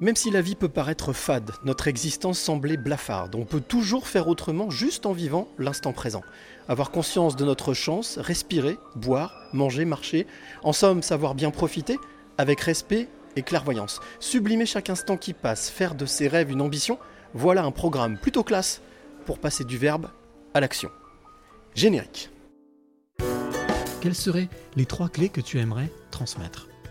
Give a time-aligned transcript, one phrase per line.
[0.00, 3.34] Même si la vie peut paraître fade, notre existence semblait blafarde.
[3.34, 6.22] On peut toujours faire autrement juste en vivant l'instant présent.
[6.68, 10.26] Avoir conscience de notre chance, respirer, boire, manger, marcher.
[10.62, 11.98] En somme, savoir bien profiter
[12.38, 14.00] avec respect et clairvoyance.
[14.20, 16.98] Sublimer chaque instant qui passe, faire de ses rêves une ambition.
[17.34, 18.80] Voilà un programme plutôt classe
[19.26, 20.08] pour passer du verbe
[20.54, 20.90] à l'action.
[21.74, 22.30] Générique.
[24.00, 26.69] Quelles seraient les trois clés que tu aimerais transmettre?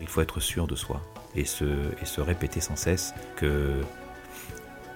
[0.00, 1.00] Il faut être sûr de soi
[1.34, 3.80] et se, répéter sans cesse que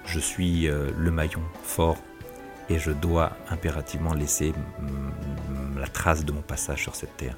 [0.05, 1.97] je suis euh, le maillon fort
[2.69, 4.53] et je dois impérativement laisser
[5.77, 7.35] la trace de mon passage sur cette terre.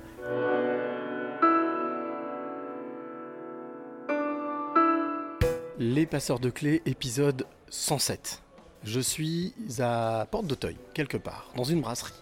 [5.80, 8.44] Les passeurs de clés, épisode 107.
[8.84, 12.20] Je suis à Porte d'Auteuil, quelque part, dans une brasserie.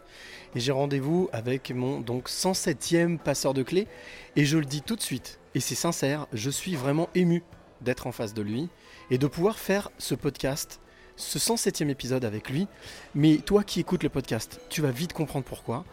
[0.56, 3.88] Et j'ai rendez-vous avec mon donc 107e passeur de clés.
[4.36, 7.44] Et je le dis tout de suite, et c'est sincère, je suis vraiment ému
[7.82, 8.70] d'être en face de lui
[9.12, 10.80] et de pouvoir faire ce podcast,
[11.16, 12.68] ce 107e épisode avec lui.
[13.16, 15.86] Mais toi qui écoutes le podcast, tu vas vite comprendre pourquoi.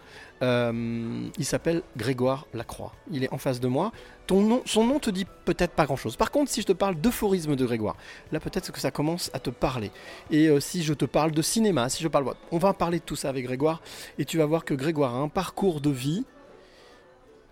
[0.43, 2.93] Euh, il s'appelle Grégoire Lacroix.
[3.11, 3.93] Il est en face de moi.
[4.27, 6.17] Ton nom, son nom te dit peut-être pas grand-chose.
[6.17, 7.97] Par contre, si je te parle d'euphorisme de Grégoire,
[8.33, 9.91] là peut-être que ça commence à te parler.
[10.31, 13.05] Et euh, si je te parle de cinéma, si je parle, on va parler de
[13.05, 13.81] tout ça avec Grégoire,
[14.19, 16.25] et tu vas voir que Grégoire a un parcours de vie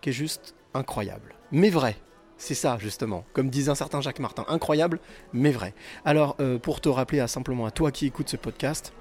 [0.01, 1.97] qui est juste incroyable, mais vrai.
[2.37, 4.99] C'est ça justement, comme disait un certain Jacques Martin, incroyable
[5.33, 5.73] mais vrai.
[6.05, 8.93] Alors euh, pour te rappeler simplement à toi qui écoutes ce podcast,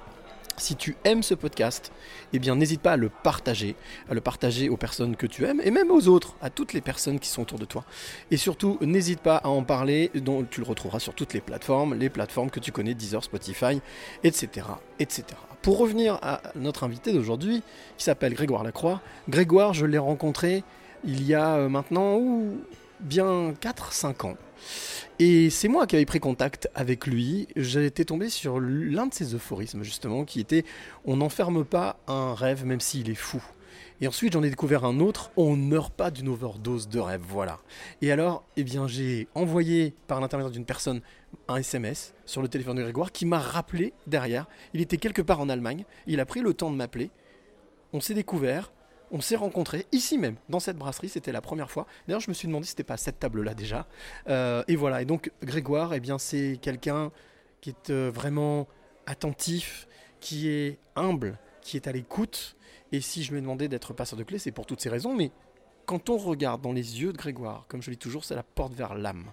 [0.58, 1.92] si tu aimes ce podcast,
[2.34, 3.76] eh bien n'hésite pas à le partager,
[4.10, 6.82] à le partager aux personnes que tu aimes et même aux autres, à toutes les
[6.82, 7.86] personnes qui sont autour de toi.
[8.32, 11.96] Et surtout, n'hésite pas à en parler, dont tu le retrouveras sur toutes les plateformes,
[11.96, 13.82] les plateformes que tu connais, Deezer, Spotify,
[14.24, 14.68] etc.,
[15.00, 15.26] etc.
[15.62, 17.64] Pour revenir à notre invité d'aujourd'hui,
[17.98, 19.02] qui s'appelle Grégoire Lacroix.
[19.30, 20.64] Grégoire, je l'ai rencontré
[21.06, 22.62] il y a euh, maintenant ouh,
[23.00, 24.38] bien 4-5 ans.
[25.20, 27.48] Et c'est moi qui avais pris contact avec lui.
[27.56, 30.66] J'étais tombé sur l'un de ses euphorismes, justement, qui était
[31.06, 33.44] On n'enferme pas un rêve, même s'il est fou.
[34.02, 37.22] Et ensuite, j'en ai découvert un autre On ne meurt pas d'une overdose de rêve.
[37.28, 37.60] Voilà.
[38.02, 41.02] Et alors, eh bien, j'ai envoyé par l'intermédiaire d'une personne
[41.48, 44.48] un SMS sur le téléphone de Grégoire qui m'a rappelé derrière.
[44.74, 45.86] Il était quelque part en Allemagne.
[46.08, 47.12] Il a pris le temps de m'appeler.
[47.94, 48.72] On s'est découvert.
[49.16, 51.86] On s'est rencontrés ici même, dans cette brasserie, c'était la première fois.
[52.08, 53.86] D'ailleurs, je me suis demandé si c'était pas à cette table-là déjà.
[54.28, 55.04] Euh, et voilà.
[55.04, 57.12] Et donc, Grégoire, eh bien, c'est quelqu'un
[57.62, 58.68] qui est euh, vraiment
[59.06, 59.88] attentif,
[60.20, 62.56] qui est humble, qui est à l'écoute.
[62.92, 65.16] Et si je lui ai demandé d'être passeur de clé, c'est pour toutes ces raisons.
[65.16, 65.32] Mais
[65.86, 68.42] quand on regarde dans les yeux de Grégoire, comme je le dis toujours, c'est la
[68.42, 69.26] porte vers l'âme.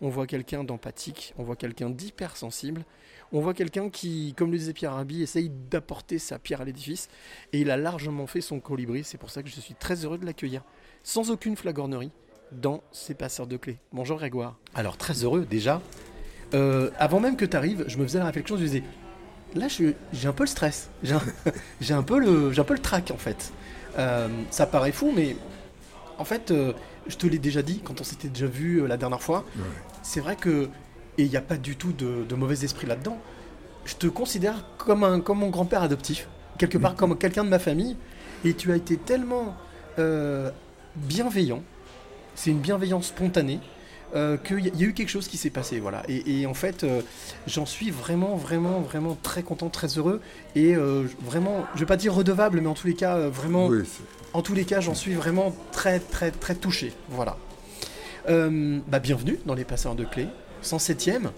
[0.00, 2.86] On voit quelqu'un d'empathique, on voit quelqu'un d'hypersensible,
[3.32, 7.08] on voit quelqu'un qui, comme le disait Pierre Rabhi, essaye d'apporter sa pierre à l'édifice.
[7.52, 9.02] Et il a largement fait son colibri.
[9.04, 10.62] C'est pour ça que je suis très heureux de l'accueillir,
[11.02, 12.12] sans aucune flagornerie,
[12.52, 13.78] dans ses passeurs de clés.
[13.92, 14.56] Bonjour Grégoire.
[14.74, 15.82] Alors, très heureux déjà.
[16.54, 18.82] Euh, avant même que tu arrives, je me faisais la réflexion, je me disais,
[19.56, 20.90] là j'ai un peu le stress,
[21.80, 23.52] j'ai un, peu le- j'ai un peu le trac en fait.
[23.98, 25.36] Euh, ça paraît fou, mais
[26.18, 26.72] en fait, euh,
[27.08, 29.44] je te l'ai déjà dit quand on s'était déjà vu euh, la dernière fois,
[30.02, 30.68] c'est vrai que,
[31.18, 33.18] et il n'y a pas du tout de, de mauvais esprit là-dedans,
[33.84, 36.28] je te considère comme, un, comme mon grand-père adoptif,
[36.58, 37.96] quelque part comme quelqu'un de ma famille,
[38.44, 39.54] et tu as été tellement
[39.98, 40.50] euh,
[40.96, 41.62] bienveillant,
[42.34, 43.60] c'est une bienveillance spontanée,
[44.14, 46.02] euh, qu'il y, a- il y a eu quelque chose qui s'est passé, voilà.
[46.08, 47.00] Et, et en fait, euh,
[47.46, 50.20] j'en suis vraiment, vraiment, vraiment très content, très heureux,
[50.54, 50.74] et
[51.24, 53.82] vraiment, je vais pas dire redevable, mais en tous les cas, vraiment, Oui,
[54.32, 57.36] en tous les cas, j'en suis vraiment très, très, très touché, voilà.
[58.28, 60.28] Bah, bienvenue dans les passeurs de clés,
[60.62, 61.30] 107e,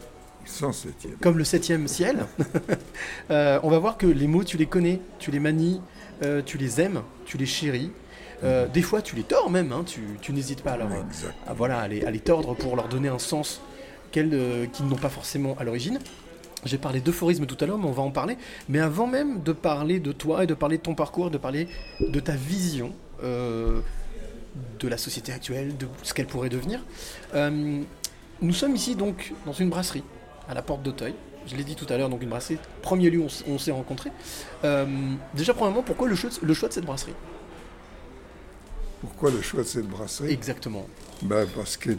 [0.47, 1.19] 107e.
[1.21, 2.27] comme le 7e ciel.
[3.31, 5.83] Euh, on va voir que les mots, tu les connais, tu les manies,
[6.23, 7.91] euh, tu les aimes, tu les chéris.
[8.43, 11.35] Euh, des fois, tu les tords même, hein, tu, tu n'hésites pas à, leur, Exact.
[11.47, 13.61] à, voilà, à, les, à les tordre pour leur donner un sens
[14.13, 15.99] qu'ils n'ont pas forcément à l'origine.
[16.65, 18.39] J'ai parlé d'euphorisme tout à l'heure, mais on va en parler.
[18.71, 21.69] Mais avant même de parler de toi et de parler de ton parcours, de parler
[22.01, 22.93] de ta vision
[23.23, 23.83] de
[24.89, 26.81] la société actuelle, de ce qu'elle pourrait devenir,
[28.41, 30.05] nous sommes ici donc dans une brasserie
[30.49, 31.15] à la porte d'Auteuil.
[31.47, 34.11] Je l'ai dit tout à l'heure, donc une brasserie, premier lieu où on, s'est rencontrés.
[34.65, 34.87] Euh,
[35.35, 37.15] déjà, premièrement, pourquoi le choix, de- le choix de cette brasserie?
[39.01, 40.33] Pourquoi le choix de cette brasserie?
[40.33, 40.87] Exactement.
[41.23, 41.91] Ben, Parce que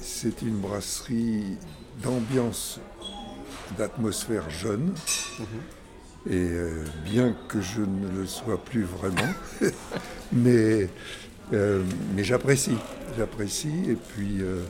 [0.00, 1.56] c'est une brasserie
[2.02, 2.78] d'ambiance
[3.78, 4.92] d'atmosphère jeune.
[5.38, 5.46] Mhm.
[6.26, 9.32] Et euh, bien que je ne le sois plus vraiment,
[10.32, 10.88] mais,
[11.52, 11.82] euh,
[12.14, 12.76] mais j'apprécie.
[13.18, 14.62] J'apprécie et puis euh,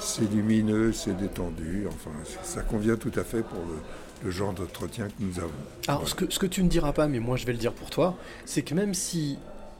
[0.00, 1.86] c'est lumineux, c'est détendu.
[1.88, 2.10] Enfin,
[2.42, 3.76] ça convient tout à fait pour le,
[4.24, 5.50] le genre d'entretien que nous avons.
[5.88, 7.72] Alors, ce que, ce que tu ne diras pas, mais moi je vais le dire
[7.72, 9.38] pour toi, c'est que même si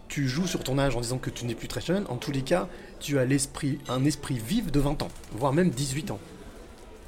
[0.08, 2.30] tu joues sur ton âge en disant que tu n'es plus très jeune, en tous
[2.30, 2.68] les cas,
[3.00, 6.20] tu as l'esprit, un esprit vif de 20 ans, voire même 18 ans.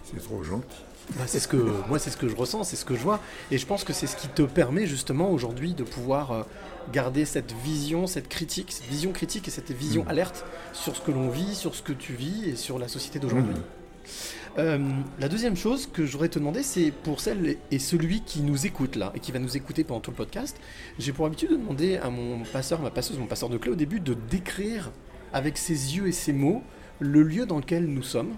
[0.04, 0.85] C'est trop gentil.
[1.14, 1.56] Bah, c'est ce que
[1.88, 3.20] moi c'est ce que je ressens, c'est ce que je vois,
[3.50, 6.42] et je pense que c'est ce qui te permet justement aujourd'hui de pouvoir euh,
[6.92, 10.08] garder cette vision, cette critique, cette vision critique et cette vision Mm.
[10.08, 13.18] alerte sur ce que l'on vit, sur ce que tu vis et sur la société
[13.18, 13.54] d'aujourd'hui.
[13.54, 14.58] Mm.
[14.58, 14.78] Euh,
[15.20, 18.96] la deuxième chose que j'aurais te demander, c'est pour celle et celui qui nous écoute
[18.96, 20.58] là et qui va nous écouter pendant tout le podcast,
[20.98, 23.74] j'ai pour habitude de demander à mon passeur, ma passeuse, mon passeur de clé au
[23.74, 24.92] début de décrire
[25.32, 26.62] avec ses yeux et ses mots
[27.00, 28.32] le lieu dans lequel nous sommes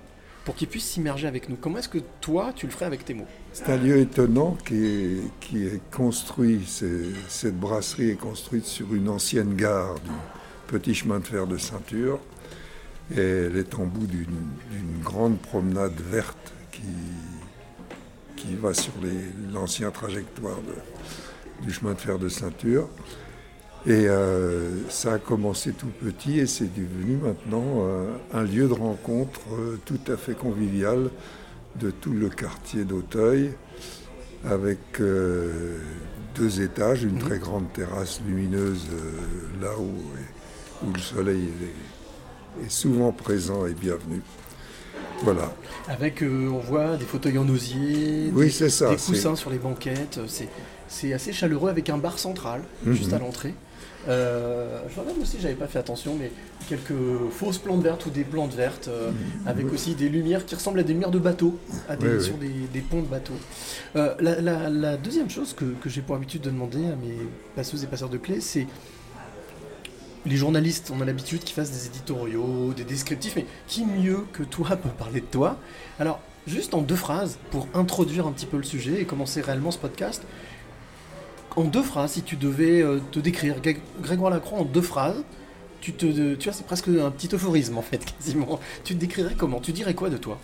[0.49, 1.57] pour qu'il puisse s'immerger avec nous.
[1.57, 3.27] Comment est-ce que toi tu le ferais avec tes mots?
[3.53, 4.83] C'est un lieu étonnant qui
[5.67, 6.63] est, construit.
[7.29, 10.11] cette brasserie est construite sur une ancienne gare du
[10.67, 12.19] petit chemin de fer de ceinture.
[13.15, 16.81] Et elle est en bout d'une grande promenade verte qui,
[18.35, 20.57] qui va sur les- l'ancien trajectoire
[21.61, 22.89] du chemin de fer de ceinture.
[23.89, 28.75] Et euh, ça a commencé tout petit et c'est devenu maintenant euh, un lieu de
[28.75, 31.09] rencontre euh, tout à fait convivial
[31.81, 33.53] de tout le quartier d'Auteuil,
[34.45, 37.19] avec deux étages, une Mhm.
[37.21, 38.87] très grande terrasse lumineuse
[39.63, 41.45] là où, où le soleil
[42.61, 44.21] est, est souvent présent et bienvenu.
[45.23, 45.53] Voilà.
[45.89, 50.21] Avec, on voit des fauteuils en osier, Oui, des, ça, coussins sur les banquettes.
[50.27, 50.49] C'est,
[50.89, 52.93] c'est assez chaleureux avec un bar central Mhm.
[52.95, 53.55] juste à l'entrée.
[54.07, 56.31] Euh, je vois même aussi, j'avais pas fait attention, mais
[56.69, 56.93] quelques
[57.33, 59.11] fausses plantes vertes ou des plantes vertes, euh,
[59.45, 61.59] avec aussi des lumières qui ressemblent à des lumières de bateau,
[61.89, 62.23] à des, oui.
[62.25, 63.35] sur des, des ponts de bateaux.
[63.97, 67.19] Euh, la, la- la deuxième chose que, que j'ai pour habitude de demander à mes
[67.57, 68.67] passeuses et passeurs de clés, c'est
[70.27, 74.43] les journalistes, on a l'habitude qu'ils fassent des éditoriaux, des descriptifs, mais qui mieux que
[74.43, 75.57] toi peut parler de toi?
[75.99, 79.71] Alors, juste en deux phrases, pour introduire un petit peu le sujet et commencer réellement
[79.71, 80.23] ce podcast,
[81.59, 85.23] en deux phrases, si tu devais euh, te décrire, Gré- Grégoire Lacroix en deux phrases,
[85.81, 88.61] tu te, tu vois, c'est presque un petit euphorisme en fait, quasiment.
[88.85, 89.61] Tu te décrirais comment?
[89.61, 90.39] Tu dirais quoi de toi?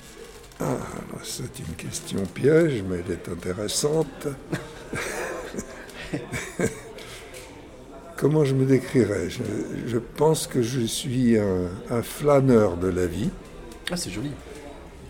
[0.61, 4.28] Ah, alors, c'est une question piège, mais elle est intéressante.
[8.17, 9.28] Comment je me décrirais?
[9.28, 9.43] Je,
[9.88, 13.31] je pense que je suis un, un flâneur de la vie.
[13.90, 14.31] Ah, c'est joli.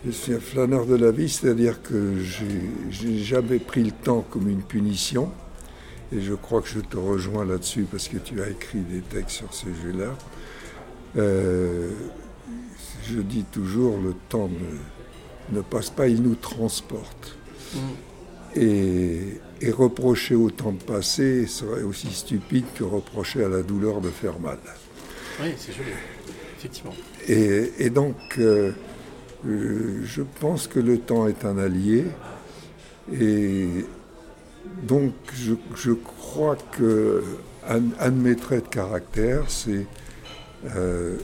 [0.05, 2.15] Je suis un flâneur de la vie, c'est-à-dire que
[2.89, 5.29] j'ai jamais pris le temps comme une punition.
[6.11, 9.37] Et je crois que je te rejoins là-dessus parce que tu as écrit des textes
[9.37, 10.15] sur ce jeu-là.
[11.17, 11.89] Euh,
[13.07, 17.37] je dis toujours, le temps ne, ne passe pas, il nous transporte.
[17.73, 17.79] Mm.
[18.57, 23.99] Et, et reprocher au temps de passer serait aussi stupide que reprocher à la douleur
[23.99, 24.59] de faire mal.
[25.41, 25.89] Oui, c'est joli,
[26.57, 26.93] effectivement.
[27.27, 28.71] Et, et donc, euh,
[29.45, 32.05] euh, je pense que le temps est un allié.
[33.11, 33.85] Et
[34.83, 37.23] donc, je, je crois que
[37.67, 39.85] un, un de mes traits de caractère, c'est
[40.75, 41.17] euh,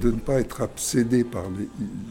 [0.00, 1.68] de ne pas être obsédé par les-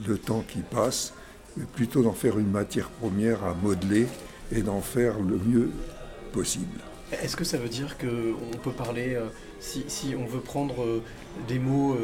[0.08, 1.14] le temps qui passe,
[1.58, 4.08] mais plutôt d'en faire une matière première à modeler
[4.52, 5.70] et d'en faire le mieux
[6.34, 6.80] possible.
[7.12, 9.26] Est-ce que ça veut dire qu'on peut parler, euh,
[9.60, 11.02] si, si on veut prendre euh,
[11.48, 11.98] des mots,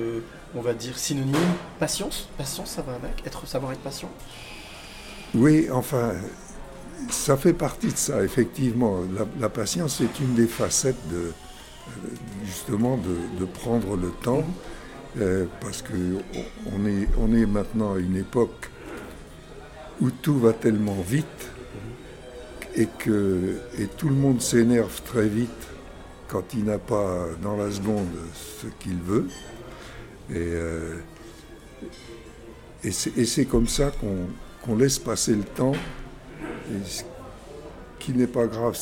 [0.56, 1.36] on va dire synonymes,
[1.80, 2.28] patience?
[2.38, 3.26] Patience, ça va avec?
[3.26, 4.10] Être, Savoir être patient?
[5.36, 6.14] Oui, enfin,
[7.10, 9.00] ça fait partie de ça, effectivement.
[9.40, 11.32] La, patience est une des facettes de,
[12.46, 14.44] justement, de, prendre le temps,
[15.20, 15.94] euh, parce que
[16.36, 18.70] on- on est, on est maintenant à une époque
[20.02, 21.26] où tout va tellement vite
[22.76, 25.50] et que et tout le monde s'énerve très vite
[26.28, 28.06] quand il n'a pas dans la seconde
[28.62, 29.28] ce qu'il veut.
[30.30, 30.98] Et, euh,
[32.84, 34.28] et c'est comme ça qu'on
[34.62, 35.74] qu'on laisse passer le temps,
[36.72, 37.04] et ce
[38.00, 38.76] qui n'est pas grave.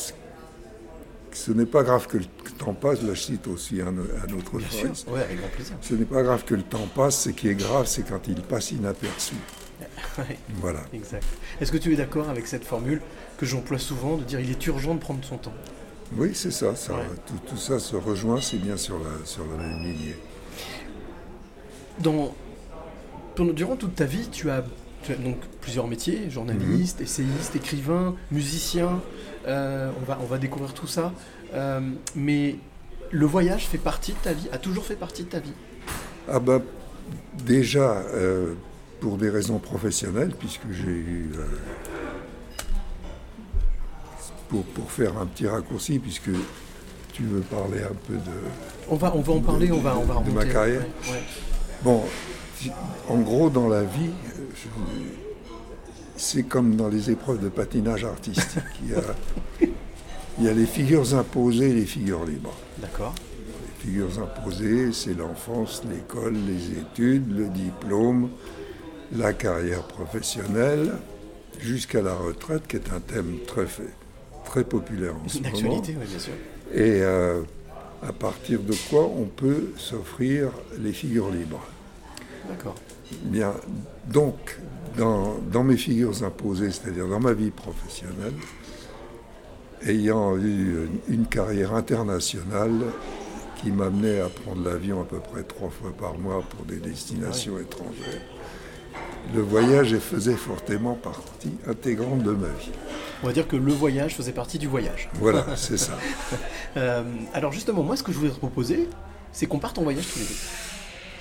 [1.32, 2.24] Ce- n'est pas grave que le
[2.58, 5.76] temps passe, là je cite aussi un, un autre Bien sûr, ouais, avec grand plaisir.
[5.82, 8.40] Ce n'est pas grave que le temps passe, ce qui est grave, c'est quand il
[8.42, 9.34] passe inaperçu.
[10.18, 10.80] Ouais, Voilà.
[10.94, 11.26] exact.
[11.60, 13.02] Est-ce que tu es d'accord avec cette formule
[13.36, 15.52] que j'emploie souvent de dire il est urgent de prendre son temps?
[16.16, 16.74] Oui, c'est ça.
[16.74, 17.00] ça Ouais.
[17.26, 20.16] tout, tout ça se rejoint, c'est bien sur la, sur la même lignée.
[21.98, 22.34] Dans,
[23.52, 24.64] durant toute ta vie, tu as
[25.14, 29.00] donc plusieurs métiers, journaliste, essayiste, écrivain, musicien.
[29.46, 31.12] euh, on, va, on va découvrir tout ça.
[31.54, 31.80] Euh,
[32.14, 32.56] mais
[33.12, 35.52] le voyage fait partie de ta vie, a toujours fait partie de ta vie?
[36.28, 36.60] Ah ben,
[37.44, 38.54] déjà, euh,
[39.00, 41.30] pour des raisons professionnelles, puisque j'ai eu
[44.48, 46.30] pour, pour faire un petit raccourci, puisque
[47.12, 48.32] tu veux parler un peu de,
[48.88, 50.48] On va, on va en parler, on va, on va de ma remonter.
[50.48, 50.80] carrière.
[50.80, 51.22] Ouais, ouais.
[51.82, 52.04] Bon,
[53.08, 54.10] en gros, dans la vie,
[56.16, 58.62] c'est comme dans les épreuves de patinage artistique.
[58.82, 59.02] Il y a,
[60.38, 62.54] il y a les figures imposées et les figures libres.
[62.78, 63.14] D'accord.
[63.30, 68.30] Les figures imposées, c'est l'enfance, l'école, les études, le diplôme,
[69.14, 70.94] la carrière professionnelle,
[71.60, 73.66] jusqu'à la retraite, qui est un thème très,
[74.44, 75.50] très populaire en ce moment.
[75.50, 76.32] D'actualité, oui, bien sûr.
[76.74, 77.42] Et euh,
[78.02, 81.64] à partir de quoi on peut s'offrir les figures libres.
[82.48, 82.74] D'accord.
[83.22, 83.54] Bien,
[84.08, 84.58] donc,
[84.96, 88.34] dans, dans mes figures imposées, c'est-à-dire dans ma vie professionnelle,
[89.86, 92.72] ayant eu une carrière internationale
[93.60, 97.58] qui m'amenait à prendre l'avion à peu près trois fois par mois pour des destinations
[97.58, 98.22] étrangères,
[99.34, 102.70] le voyage faisait fortement partie intégrante de ma vie.
[103.22, 105.08] On va dire que le voyage faisait partie du voyage.
[105.14, 105.98] Voilà, c'est ça.
[106.76, 107.02] Euh,
[107.34, 108.88] alors justement, moi, ce que je voudrais te proposer,
[109.32, 110.34] c'est qu'on parte en voyage tous les deux.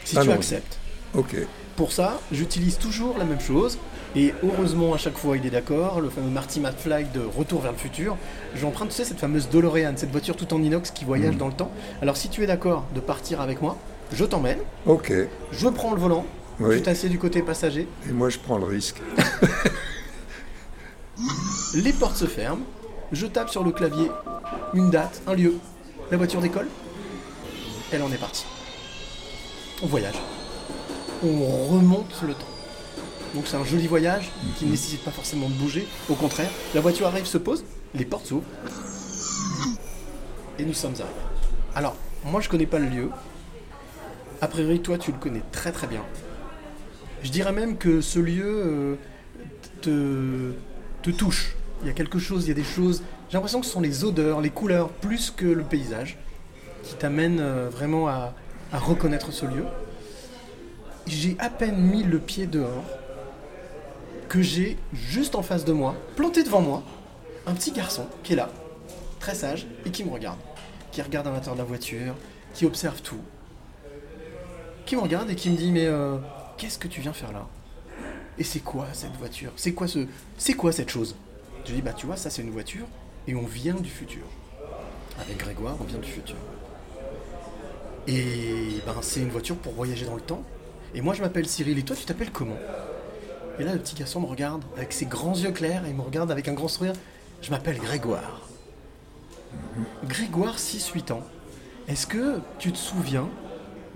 [0.04, 0.34] Si tu Allons-y.
[0.34, 0.78] acceptes.
[1.14, 1.36] Ok.
[1.76, 3.78] Pour ça, j'utilise toujours la même chose.
[4.16, 6.00] Et heureusement, à chaque fois, il est d'accord.
[6.00, 8.16] Le fameux Marty McFly de Retour vers le futur.
[8.56, 11.38] J'emprunte, tu sais, cette fameuse DeLorean, cette voiture tout en inox qui voyage Mm.
[11.38, 11.72] dans le temps.
[12.02, 13.76] Alors, si tu es d'accord de partir avec moi,
[14.14, 14.60] je t'emmène.
[14.86, 15.12] Ok.
[15.52, 16.26] Je prends le volant.
[16.62, 16.78] Oui.
[16.78, 17.86] Tu t'assieds du côté passager.
[18.10, 19.02] Et moi, je prends le risque.
[21.74, 22.64] Les portes se ferment.
[23.12, 24.10] Je tape sur le clavier
[24.74, 25.56] une date, un lieu.
[26.12, 26.68] La voiture décolle.
[27.92, 28.46] Elle en est partie.
[29.84, 30.16] On voyage.
[31.26, 32.46] On remonte le temps.
[33.34, 35.88] Donc c'est un joli voyage qui ne nécessite pas forcément de bouger.
[36.08, 37.64] Au contraire, la voiture arrive, se pose,
[37.96, 38.46] les portes s'ouvrent.
[40.60, 41.10] Et nous sommes arrivés.
[41.74, 43.10] Alors, moi je connais pas le lieu.
[44.40, 46.04] A priori, toi tu le connais très très bien.
[47.24, 48.98] Je dirais même que ce lieu
[49.88, 50.52] euh,
[51.02, 51.56] te, touche.
[51.82, 53.02] Il y a quelque chose, il y a des choses.
[53.30, 56.20] J'ai l'impression que ce sont les odeurs, les couleurs, plus que le paysage,
[56.84, 58.34] qui t'amènent euh, vraiment à
[58.74, 59.64] reconnaître ce lieu.
[61.08, 62.84] J'ai à peine mis le pied dehors
[64.28, 66.84] que j'ai juste en face de moi, planté devant moi,
[67.46, 68.50] un petit garçon qui est là,
[69.20, 70.40] très sage, et qui me regarde.
[70.92, 72.16] Qui regarde à l'intérieur de la voiture,
[72.54, 73.22] qui observe tout.
[74.86, 76.18] Qui me regarde et qui me dit Mais euh,
[76.58, 77.48] qu'est-ce que tu viens faire là?
[78.38, 79.52] Et c'est quoi cette voiture?
[79.56, 80.08] C'est quoi ce.
[80.38, 81.16] C'est quoi cette chose?
[81.64, 82.86] Je lui dis Bah tu vois, ça c'est une voiture
[83.28, 84.24] et on vient du futur.
[85.20, 86.36] Avec Grégoire, on vient du futur.
[88.08, 90.44] Et ben c'est une voiture pour voyager dans le temps.
[90.96, 92.58] Et moi je m'appelle Cyril et toi tu t'appelles comment?
[93.60, 96.02] Et là le petit garçon me regarde avec ses grands yeux clairs et il me
[96.02, 96.94] regarde avec un grand sourire.
[97.42, 98.48] Je m'appelle Grégoire.
[100.08, 101.24] Grégoire, 6-8 ans.
[101.90, 103.28] Est-ce que tu te souviens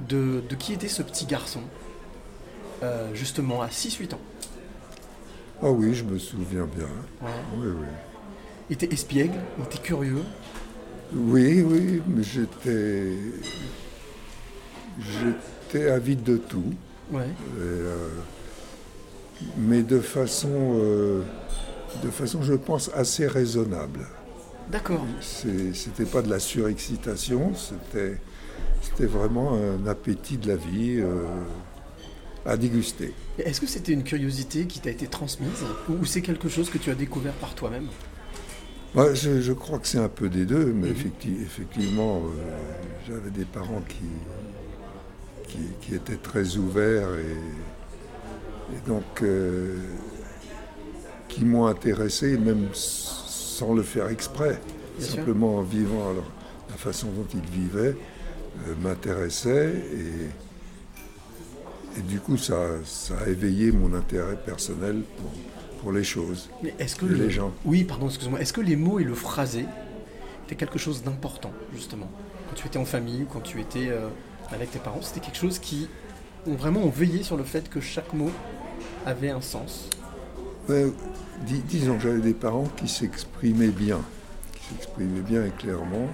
[0.07, 1.61] de, de qui était ce petit garçon?
[2.83, 4.21] Euh, justement à 6-8 ans
[5.63, 6.87] Ah oui, je me souviens bien.
[7.21, 7.29] Ouais.
[7.57, 7.87] Oui, oui.
[8.69, 10.23] Il était espiègle, il était curieux.
[11.13, 13.13] Oui, oui, mais j'étais.
[14.99, 16.73] J'étais avide de tout.
[17.11, 17.25] Ouais.
[17.25, 18.09] Et, euh,
[19.57, 20.49] mais de façon.
[20.75, 21.21] euh,
[22.03, 24.05] de façon, je pense, assez raisonnable.
[24.71, 25.03] D'accord.
[25.21, 31.23] C'était pas de la surexcitation, c'était vraiment un appétit de la vie euh,
[32.45, 33.11] à déguster.
[33.39, 36.91] Est-ce que c'était une curiosité qui t'a été transmise ou c'est quelque chose que tu
[36.91, 37.87] as découvert par toi-même?
[38.93, 40.93] Moi, je, je crois que c'est un peu des deux, mais Mhm.
[40.95, 42.29] effecti- effectivement, euh,
[43.07, 43.97] j'avais des parents qui,
[45.49, 49.75] qui, qui étaient très ouverts et, et donc euh,
[51.27, 54.59] qui m'ont intéressé, même sans le faire exprès,
[54.97, 55.15] Bien sûr.
[55.17, 56.31] simplement en vivant alors,
[56.69, 57.95] la façon dont ils vivaient
[58.67, 65.31] euh, m'intéressait et, et du coup ça, ça a éveillé mon intérêt personnel pour,
[65.81, 66.49] pour les choses.
[66.63, 67.51] Mais est-ce que les gens.
[67.65, 68.39] Oui, pardon, excuse-moi.
[68.41, 69.65] Est-ce que les mots et le phrasé
[70.45, 72.09] étaient quelque chose d'important, justement
[72.49, 74.07] Quand tu étais en famille ou quand tu étais euh,
[74.51, 75.87] avec tes parents, c'était quelque chose qui
[76.47, 78.31] ont vraiment ont veillé sur le fait que chaque mot
[79.05, 79.89] avait un sens.
[80.67, 80.87] Ouais,
[81.45, 83.99] dis- disons que j'avais des parents qui s'exprimaient bien,
[84.53, 86.07] qui s'exprimaient bien et clairement.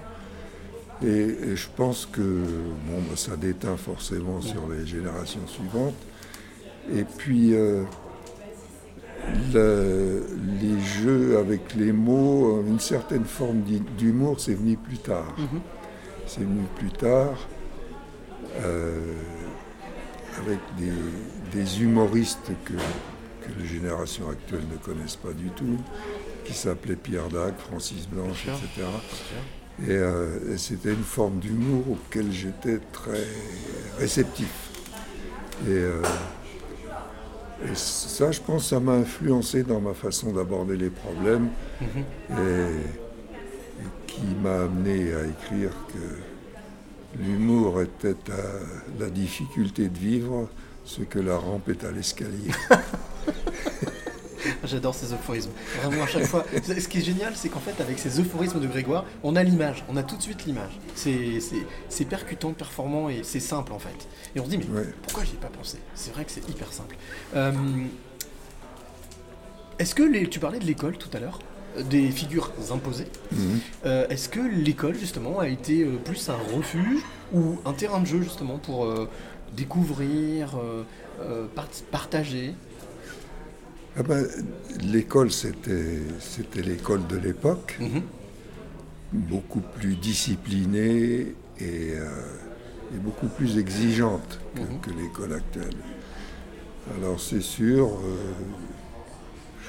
[1.04, 5.94] Et, et je pense que bon, bah, ça déteint forcément sur les générations suivantes.
[6.94, 7.84] Et puis, euh,
[9.54, 10.26] le-
[10.62, 13.62] les jeux avec les mots, une certaine forme
[13.98, 15.34] d'humour, c'est venu plus tard.
[15.38, 15.60] Mhm.
[16.28, 17.55] C'est venu plus tard euh,
[20.38, 20.92] avec des,
[21.58, 25.78] des humoristes que, que les générations actuelles ne connaissent pas du tout,
[26.44, 28.88] qui s'appelaient Pierre Dac, Francis Blanche, etc.
[29.82, 33.26] Et, euh, et c'était une forme d'humour auquel j'étais très
[34.00, 34.70] réceptif.
[35.66, 36.02] Et, euh,
[37.66, 41.50] et ça, je pense, ça m'a influencé dans ma façon d'aborder les problèmes.
[41.82, 42.40] Mhm.
[42.40, 43.06] Et
[43.80, 46.25] et qui m'a amené à écrire que
[47.20, 50.50] l'humour était à la difficulté de vivre
[50.84, 52.52] ce que la rampe est à l'escalier.
[54.64, 55.50] J'adore ces euphorismes.
[55.82, 56.46] Vraiment, à chaque fois.
[56.64, 59.84] Ce qui est génial, c'est qu'en fait, avec ces euphorismes de Grégoire, on a l'image.
[59.90, 60.80] On a tout de suite l'image.
[60.96, 64.08] C'est- percutant, performant et c'est simple, en fait.
[64.36, 64.88] Et on se dit, mais Ouais.
[65.04, 65.78] pourquoi j'y ai pas pensé?
[65.96, 66.96] C'est vrai que c'est hyper simple.
[67.36, 67.52] Euh,
[69.80, 71.40] Est-ce que les, tu parlais de l'école tout à l'heure?
[71.42, 73.08] euh, des figures imposées.
[73.32, 73.60] Mhm.
[73.86, 77.02] Euh, Est-ce que l'école justement a été euh, plus un refuge
[77.34, 79.10] ou un terrain de jeu justement pour euh,
[79.56, 80.58] découvrir,
[81.56, 82.54] part- partager?
[83.98, 84.26] Ah ben,
[84.84, 88.02] l'école, c'était l'école de l'époque, Mhm.
[89.14, 91.94] beaucoup plus disciplinée et,
[92.94, 94.80] et beaucoup plus exigeante que, Mhm.
[94.82, 95.78] que l'école actuelle.
[96.98, 97.98] Alors c'est sûr,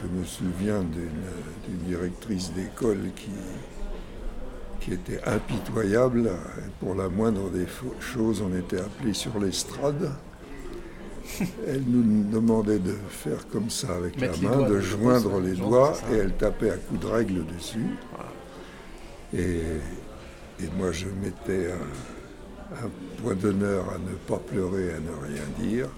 [0.01, 3.31] je me souviens d'une directrice d'école qui,
[4.81, 6.31] qui était impitoyable.
[6.81, 7.67] Pour la moindre des
[8.01, 10.13] choses, on était appelé sur l'estrade.
[11.67, 15.55] Elle nous demandait de faire comme ça avec Mettre la main, doigts de joindre les
[15.55, 17.97] doigts, et elle tapait à coups de règle dessus.
[19.35, 19.61] Et,
[20.61, 22.91] et moi, je mettais un, un
[23.23, 25.89] point d'honneur à ne pas pleurer, à ne rien dire,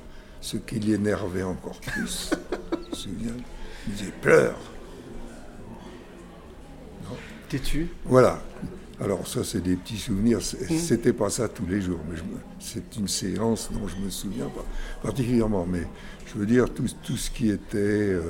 [0.41, 2.31] ce qui l'énervait encore plus.
[2.73, 3.37] Je me souviens,
[3.87, 4.59] il disait pleure.
[7.49, 8.43] Têtu Voilà.
[9.01, 10.39] Alors ça, c'est des petits souvenirs.
[10.39, 10.79] Mhm.
[10.79, 12.19] C'était pas ça tous les jours, mais
[12.59, 14.65] c'est une séance dont je me souviens pas
[15.03, 15.65] particulièrement.
[15.67, 15.85] Mais
[16.27, 18.21] je veux dire tout, tout ce qui était euh,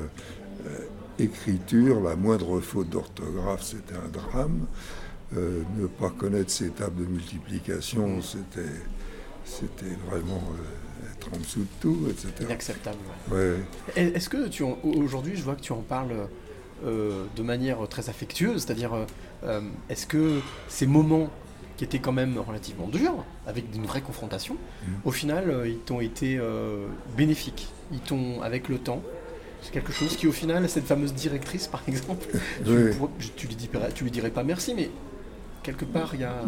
[0.67, 0.79] euh,
[1.19, 4.67] écriture, la moindre faute d'orthographe, c'était un drame.
[5.37, 8.61] Euh, ne pas connaître ses tables de multiplication, c'était
[9.45, 10.43] c'était vraiment
[11.39, 12.29] dessous de tout, etc.
[12.43, 12.97] inacceptable.
[13.31, 13.57] Ouais.
[13.97, 16.15] Est-ce que tu aujourd'hui, je vois que tu en parles
[16.85, 19.05] euh, de manière très affectueuse, c'est-à-dire, euh,
[19.45, 21.29] euh, est-ce que ces moments
[21.77, 24.95] qui étaient quand même relativement durs, avec une vraie confrontation, Mhm.
[25.05, 26.41] au final, ils t'ont été
[27.17, 27.69] bénéfiques?
[27.93, 29.03] Ils t'ont, avec le temps,
[29.63, 32.27] c'est quelque chose qui, au final, cette fameuse directrice, par exemple,
[32.65, 33.31] tu, Oui.
[33.37, 33.57] tu lui
[33.95, 34.91] tu lui dirais pas merci, mais
[35.73, 36.43] quelque part, il y a.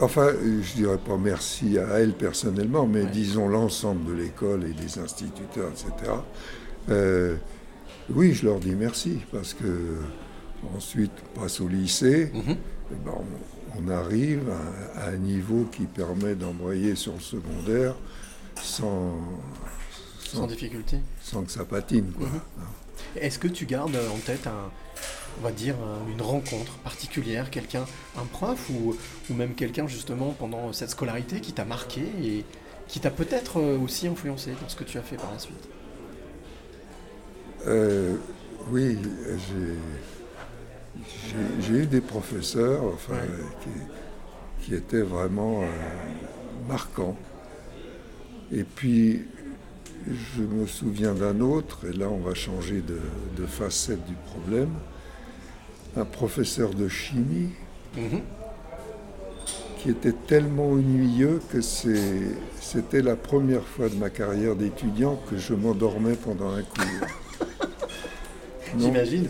[0.00, 3.10] Enfin, je dirais pas merci à elle personnellement, mais Ouais.
[3.10, 6.10] disons l'ensemble de l'école et des instituteurs, etc.
[6.90, 7.36] Euh,
[8.10, 9.98] oui, je leur dis merci parce que
[10.76, 12.56] ensuite, on passe au lycée, Mhm.
[12.92, 13.12] eh ben,
[13.76, 14.42] on, on arrive
[14.96, 17.94] à, à un niveau qui permet d'embrayer sur le secondaire
[18.60, 19.14] sans,
[20.20, 20.98] Sans sans, difficulté.
[21.22, 22.10] sans que ça patine.
[22.16, 22.26] Quoi.
[22.26, 22.40] Mhm.
[23.20, 24.70] Est-ce que tu gardes en tête un,
[25.40, 27.84] on va dire un- une rencontre particulière, quelqu'un,
[28.16, 28.94] un prof ou,
[29.30, 32.44] ou même quelqu'un justement pendant cette scolarité qui t'a marqué et
[32.88, 35.68] qui t'a peut-être euh, aussi influencé dans ce que tu as fait par la suite?
[37.66, 38.16] Euh,
[38.70, 38.98] oui,
[41.60, 43.44] j'ai- eu des professeurs enfin, Ouais.
[43.62, 45.66] qui, qui étaient vraiment euh,
[46.68, 47.16] marquants.
[48.52, 49.22] Et puis,
[50.06, 53.00] je me souviens d'un autre, et là on va changer de,
[53.36, 54.70] de facette du problème,
[55.96, 57.50] un professeur de chimie
[57.96, 58.20] Mhm.
[59.78, 65.54] qui était tellement ennuyeux que c'était la première fois de ma carrière d'étudiant que je
[65.54, 67.08] m'endormais pendant un cours.
[68.78, 69.28] J'imagine.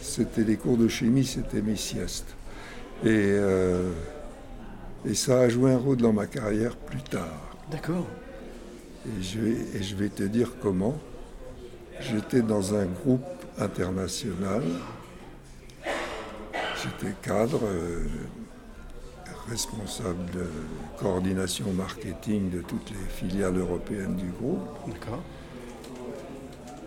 [0.00, 2.34] C'était les cours de chimie, c'était mes siestes.
[3.04, 3.92] Et, euh,
[5.06, 7.56] et ça a joué un rôle dans ma carrière plus tard.
[7.70, 8.06] D'accord.
[9.06, 10.98] Et je, vais, et je vais te dire comment.
[12.00, 13.22] J'étais dans un groupe
[13.58, 14.62] international.
[16.82, 18.06] J'étais cadre, euh,
[19.48, 20.46] responsable de
[20.98, 24.60] coordination marketing de toutes les filiales européennes du groupe.
[24.86, 25.22] D'accord.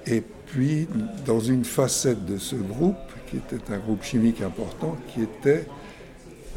[0.07, 0.87] Et puis,
[1.25, 2.95] dans une facette de ce groupe,
[3.27, 5.65] qui était un groupe chimique important, qui était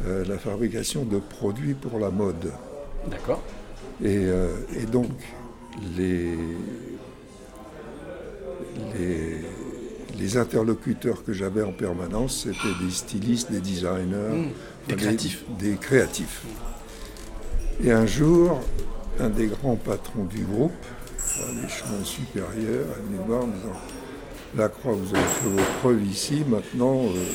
[0.05, 2.51] euh, la fabrication de produits pour la mode.
[3.09, 3.41] D'accord.
[4.03, 5.11] Et, euh, et donc,
[5.97, 6.37] les,
[8.93, 9.41] les,
[10.17, 14.49] les interlocuteurs que j'avais en permanence, c'était des stylistes, des designers, Mmh,
[14.87, 15.43] des créatifs.
[15.59, 16.41] Des, créatifs.
[17.83, 18.61] Et un jour,
[19.19, 20.71] un des grands patrons du groupe,
[21.19, 23.73] à l'échelon supérieur, est venu voir en disant
[24.55, 27.25] La Croix, vous avez fait vos preuves ici, maintenant euh,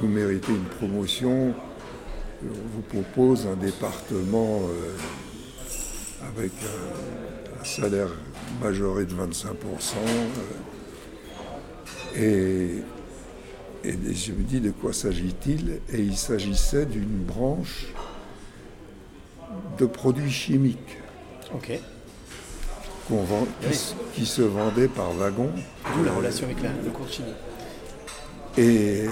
[0.00, 1.54] vous méritez une promotion.
[2.42, 8.08] On vous propose un département euh, avec un, un salaire
[8.62, 9.16] majoré de 25%.
[9.16, 10.75] euh,
[12.16, 12.82] et,
[13.84, 17.86] et je me dis de quoi s'agit-il Et il s'agissait d'une branche
[19.78, 20.98] de produits chimiques
[21.54, 21.78] Ok.
[23.08, 23.78] qu'on vend, qui,
[24.20, 24.26] Oui.
[24.26, 25.50] se vendaient par wagon.
[25.94, 27.34] D'où la relation avec la- le cours de chimie.
[28.58, 29.04] Et,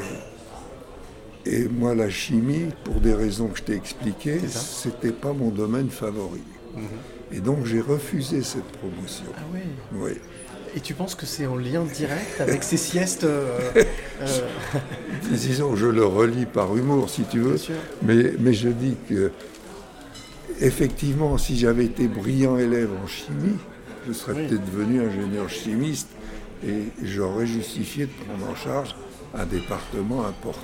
[1.47, 5.91] Et moi, la chimie, pour des raisons que je t'ai expliquées, c'était pas mon domaine
[5.91, 6.41] favori.
[7.31, 9.27] Et donc j'ai refusé cette promotion.
[9.37, 9.61] Ah ouais.
[9.93, 10.13] Oui.
[10.77, 13.61] Et tu penses que c'est en lien direct avec ces siestes euh,
[14.21, 14.41] euh,
[15.31, 17.57] Disons, je le relis par humour, si tu veux.
[18.03, 19.31] Mais, mais je dis que,
[20.61, 23.57] effectivement, si j'avais été brillant élève en chimie,
[24.07, 24.47] je serais Oui.
[24.49, 26.09] peut-être devenu ingénieur chimiste
[26.67, 28.97] et j'aurais justifié de prendre en charge
[29.35, 30.61] un département important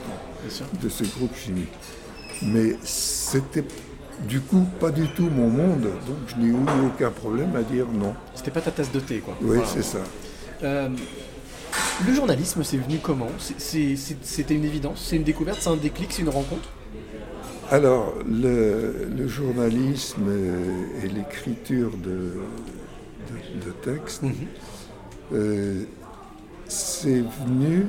[0.83, 1.67] de ce groupe chimie.
[2.43, 3.65] Mais c'était
[4.29, 6.57] du coup pas du tout mon monde, donc je n'ai eu
[6.87, 8.15] aucun problème à dire non.
[8.35, 9.35] C'était pas ta tasse de thé, quoi.
[9.41, 9.65] Oui, Voilà.
[9.67, 9.99] c'est ça.
[10.63, 10.89] Euh,
[12.07, 13.29] le journalisme, c'est venu comment?
[13.39, 15.05] C'était une évidence?
[15.09, 15.59] C'est une découverte?
[15.61, 16.13] C'est un déclic?
[16.13, 16.69] C'est une rencontre?
[17.71, 20.27] Alors, le, le journalisme
[21.05, 22.35] et, l'écriture de,
[23.31, 24.35] de, de textes, Mhm.
[25.35, 25.85] euh,
[26.67, 27.87] c'est venu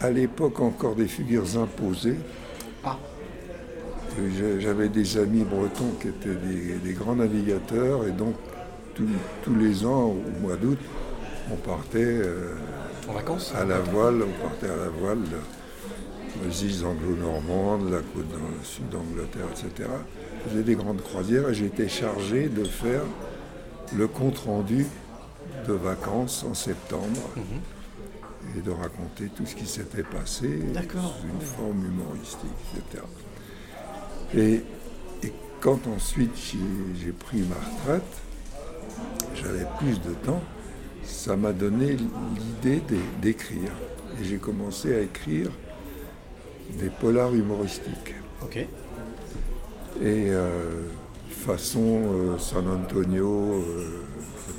[0.00, 2.16] à l'époque encore des figures imposées.
[2.84, 2.98] Ah.
[4.60, 8.34] J'avais des amis bretons qui étaient des, des grands navigateurs et donc
[8.94, 9.04] tous-
[9.42, 10.78] tous les ans, au mois d'août,
[11.52, 12.54] on partait euh,
[13.08, 13.52] En vacances?
[13.54, 15.18] à la voile, on partait à la voile
[16.44, 19.88] les îles anglo-normandes, la côte dans le sud d'Angleterre, etc.
[20.48, 23.02] Faisait des grandes croisières et j'étais chargé de faire
[23.96, 24.86] le compte-rendu
[25.68, 27.20] de vacances en septembre
[28.56, 30.48] et de raconter tout ce qui s'était passé
[31.00, 33.02] sous une forme humoristique, etc.
[34.34, 34.62] Et,
[35.22, 36.30] et quand ensuite
[37.00, 38.02] j'ai- pris ma retraite,
[39.34, 40.42] j'avais plus de temps,
[41.04, 43.72] ça m'a donné l'idée d'é- d'écrire.
[44.20, 45.50] Et j'ai commencé à écrire
[46.80, 48.14] des polars humoristiques.
[48.42, 48.56] Ok.
[48.56, 48.66] Et
[50.02, 50.82] euh,
[51.30, 54.04] façon euh, San Antonio, euh,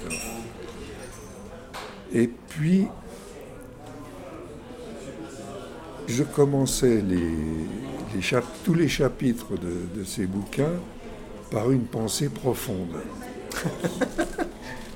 [0.09, 0.21] etc.
[2.13, 2.87] Et puis,
[6.07, 7.33] je commençais les,
[8.15, 10.73] les chap- tous les chapitres de, de ces bouquins
[11.51, 12.95] par une pensée profonde.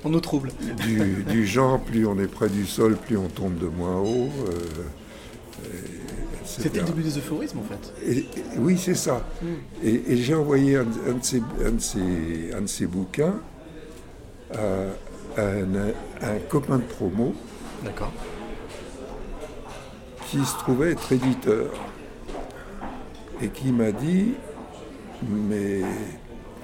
[0.04, 0.50] En eau trouble.
[0.78, 4.30] Du, du genre, plus on est près du sol, plus on tombe de moins haut.
[4.50, 5.70] euh.
[6.44, 7.94] C'était le début des euphorismes, en fait.
[8.04, 8.26] Et- et-
[8.58, 9.24] oui, c'est ça.
[9.84, 13.36] Et, et j'ai envoyé un, un de ces, un de ces- un de ces bouquins
[14.56, 14.62] à
[15.38, 17.36] un copain de promo
[17.86, 18.12] D'accord.
[20.32, 21.70] Qui se trouvait être éditeur
[23.42, 24.32] et qui m'a dit
[25.30, 25.82] mais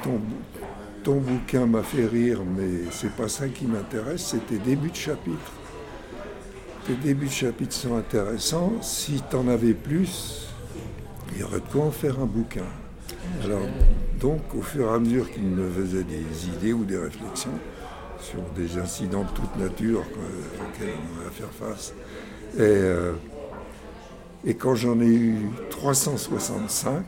[0.02, 0.22] ton,
[1.04, 4.96] ton bouquin m'a fait rire mais c'est pas ça qui m'intéresse c'est tes débuts de
[4.96, 5.52] chapitre.
[6.86, 8.82] Tes débuts de chapitre sont intéressants.
[8.82, 10.48] Si t'en avais plus
[11.34, 12.70] il y aurait de quoi en faire un bouquin.
[13.44, 13.68] Alors
[14.22, 17.60] donc au fur et à mesure qu'il me faisait des idées ou des réflexions
[18.22, 21.94] sur des incidents de toute nature auxquels on va faire face
[22.56, 23.12] et euh,
[24.46, 27.04] et quand j'en ai eu 365,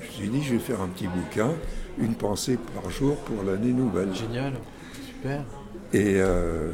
[0.00, 1.50] je me suis dit, je vais faire un petit bouquin,
[1.98, 4.14] une pensée par jour pour l'année nouvelle.
[4.14, 4.54] Génial.
[5.06, 5.42] Super.
[5.92, 6.72] Et, euh,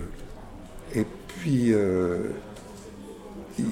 [0.95, 2.31] et puis, euh,
[3.59, 3.67] il,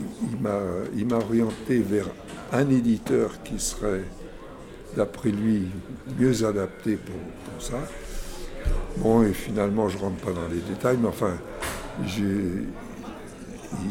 [0.97, 2.07] il m'a, orienté vers
[2.53, 4.05] un éditeur qui serait,
[4.97, 5.69] d'après lui,
[6.19, 7.15] mieux adapté pour,
[7.53, 7.79] pour ça.
[8.99, 11.39] Bon, et finalement, je ne rentre pas dans les détails, mais enfin,
[12.07, 12.65] j'ai-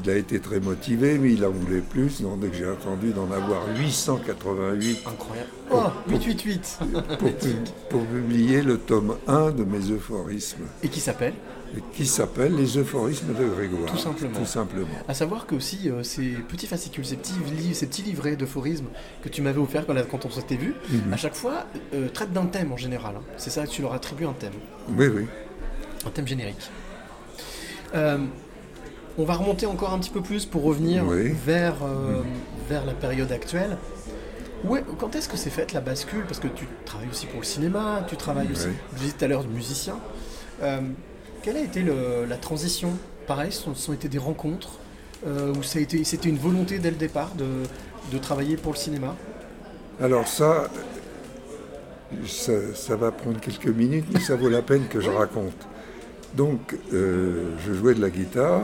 [0.03, 3.63] il a été très motivé, mais il en voulait plus, donc j'ai attendu d'en avoir
[3.77, 5.49] 888 Incroyable.
[5.71, 6.79] Oh, 888
[7.19, 7.55] pour, pub-
[7.89, 11.33] pour publier le tome 1 de mes euphorismes, Et qui s'appelle
[11.93, 13.91] qui s'appelle Les euphorismes de Grégoire.
[13.91, 14.39] Tout simplement.
[14.39, 14.87] Tout simplement.
[15.05, 18.85] À savoir que aussi euh, ces petits fascicules, ces petits, li- ces petits livrets d'euphorismes
[19.21, 21.11] que tu m'avais offert quand, on s'était vu, Mhm.
[21.13, 23.15] à chaque fois euh, traitent d'un thème en général.
[23.17, 23.21] hein.
[23.35, 24.53] C'est ça, tu leur attribues un thème,
[24.97, 25.25] Oui, oui.
[26.05, 26.69] un thème générique.
[27.95, 28.17] Euh,
[29.17, 31.33] on va remonter encore un petit peu plus pour revenir Oui.
[31.45, 32.21] vers, euh,
[32.69, 33.77] vers la période actuelle.
[34.63, 36.23] Ouais, quand est-ce que c'est faite la bascule?
[36.27, 39.27] Parce que tu travailles aussi pour le cinéma, tu travailles aussi, je disais tout à
[39.27, 39.95] l'heure, de musicien.
[40.63, 40.81] Euh,
[41.43, 42.89] quelle a été le- la transition?
[43.27, 44.79] Pareil, ce sont, ce sont été des rencontres
[45.25, 47.45] euh, été, c'était une volonté dès le départ de,
[48.11, 49.15] de travailler pour le cinéma?
[49.99, 50.69] Alors ça,
[52.25, 55.67] ça, ça va prendre quelques minutes, mais ça vaut la peine que je raconte.
[56.35, 58.61] Donc, euh, je jouais de la guitare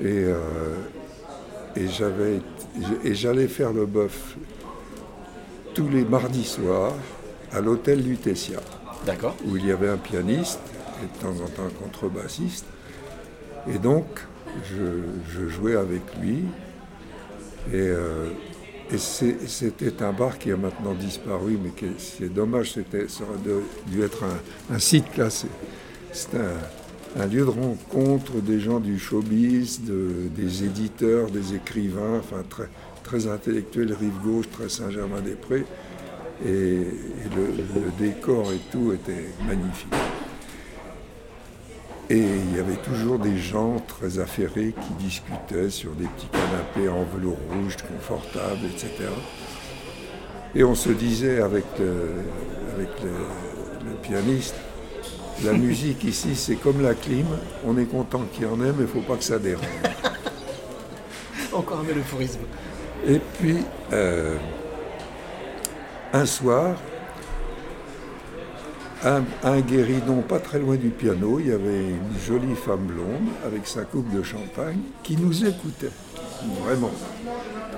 [0.00, 0.74] et, euh,
[1.76, 4.36] et j'allais faire le bœuf
[5.74, 6.94] tous les mardis soirs
[7.52, 8.60] à l'hôtel Lutetia,
[9.06, 9.36] D'accord.
[9.46, 10.60] où il y avait un pianiste
[11.02, 12.66] et de temps en temps un contrebassiste.
[13.72, 14.06] Et donc,
[14.64, 16.44] je, je jouais avec lui.
[17.72, 18.30] Et, euh,
[18.92, 23.38] et c'était un bar qui a maintenant disparu, mais c'est dommage, c'était, ça aurait
[23.86, 25.46] dû être un, un site classé.
[26.12, 26.54] C'est un,
[27.18, 32.68] un lieu de rencontre des gens du showbiz, de- des éditeurs, des écrivains, enfin très,
[33.02, 35.64] très intellectuel, rive gauche, très Saint-Germain-des-Prés.
[36.46, 36.78] Et,
[37.36, 39.92] le, décor et tout était magnifique.
[42.08, 46.88] Et il y avait toujours des gens très affairés qui discutaient sur des petits canapés
[46.88, 49.10] en velours rouge confortables, etc.
[50.54, 54.56] Et on se disait avec le pianiste,
[55.44, 57.26] la musique ici c'est comme la clim,
[57.64, 59.64] on est content qu'il y en ait, mais il ne faut pas que ça dérange.
[61.52, 62.40] Encore un bel euphorisme.
[63.06, 63.58] Et puis,
[63.92, 64.36] euh,
[66.12, 66.76] un soir,
[69.04, 73.28] un, un guéridon pas très loin du piano, il y avait une jolie femme blonde
[73.46, 75.92] avec sa coupe de champagne qui nous écoutait,
[76.64, 76.92] vraiment,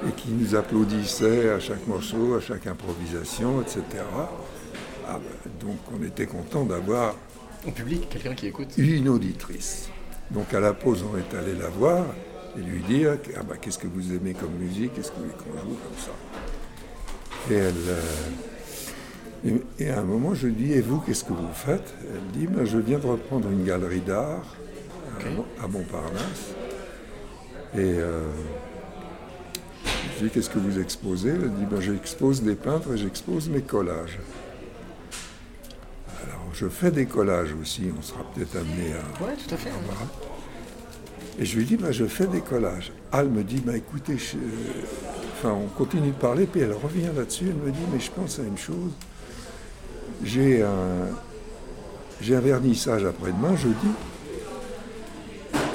[0.08, 3.82] et qui nous applaudissait à chaque morceau, à chaque improvisation, etc.
[5.08, 7.14] Ah ben, donc on était content d'avoir
[7.66, 8.68] Au public, quelqu'un qui écoute.
[8.76, 9.88] une auditrice.
[10.30, 12.04] Donc à la pause, on est allé la voir
[12.58, 15.34] et lui dire ah bah, qu'est-ce que vous aimez comme musique, qu'est-ce que vous voulez
[15.34, 16.12] qu'on joue comme ça?
[17.50, 21.32] Et elle, euh, et, et à un moment, je lui dis, et vous, qu'est-ce que
[21.32, 21.94] vous faites?
[22.12, 24.56] Elle dit, Ben, je viens de reprendre une galerie d'art
[25.20, 26.54] à Mont- à Montparnasse.
[27.74, 28.22] Et euh,
[29.84, 31.30] je lui dis, qu'est-ce que vous exposez?
[31.30, 34.18] Elle dit, ben, j'expose des peintres et j'expose mes collages.
[36.52, 39.70] Je fais des collages aussi, on sera peut-être amené à, Ouais, tout à fait.
[41.38, 42.92] Et je lui dis, bah, je fais des collages.
[43.12, 44.36] Elle me dit, bah, écoutez, je-
[45.38, 48.38] enfin, on continue de parler, puis elle revient là-dessus, elle me dit, mais je pense
[48.38, 48.92] à une chose.
[50.22, 51.08] J'ai un,
[52.20, 53.74] j'ai un vernissage après-demain, jeudi.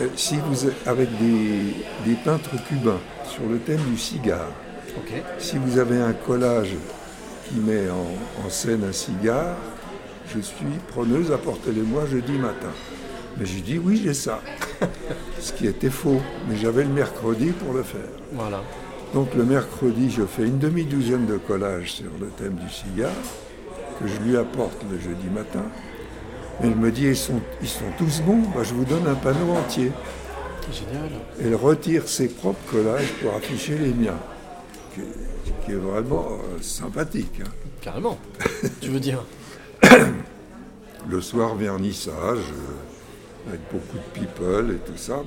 [0.02, 1.74] Euh, Si vous êtes avec des,
[2.06, 4.52] des peintres cubains sur le thème du cigare,
[5.40, 6.76] si vous avez un collage
[7.48, 9.56] qui met en, en scène un cigare,
[10.34, 12.70] je suis preneuse, apportez-le-moi jeudi matin.
[13.38, 14.42] Mais j'ai dit oui, j'ai ça.
[15.40, 18.02] Ce qui était faux, mais j'avais le mercredi pour le faire.
[18.34, 18.62] Voilà.
[19.14, 23.12] Donc le mercredi, je fais une demi-douzaine de collages sur le thème du cigare,
[24.00, 25.64] que je lui apporte le jeudi matin.
[26.64, 29.52] Elle me dit, ils sont, ils sont tous bons, Bah, je vous donne un panneau
[29.54, 29.92] entier.
[30.72, 31.10] Génial.
[31.42, 34.18] Elle retire ses propres collages pour afficher les miens,
[34.94, 37.42] qui, est- qui est vraiment euh, sympathique.
[37.46, 37.50] hein.
[37.80, 38.18] Carrément.
[38.82, 39.24] tu veux dire
[41.10, 45.22] Le soir, vernissage, euh, avec beaucoup de people et tout ça.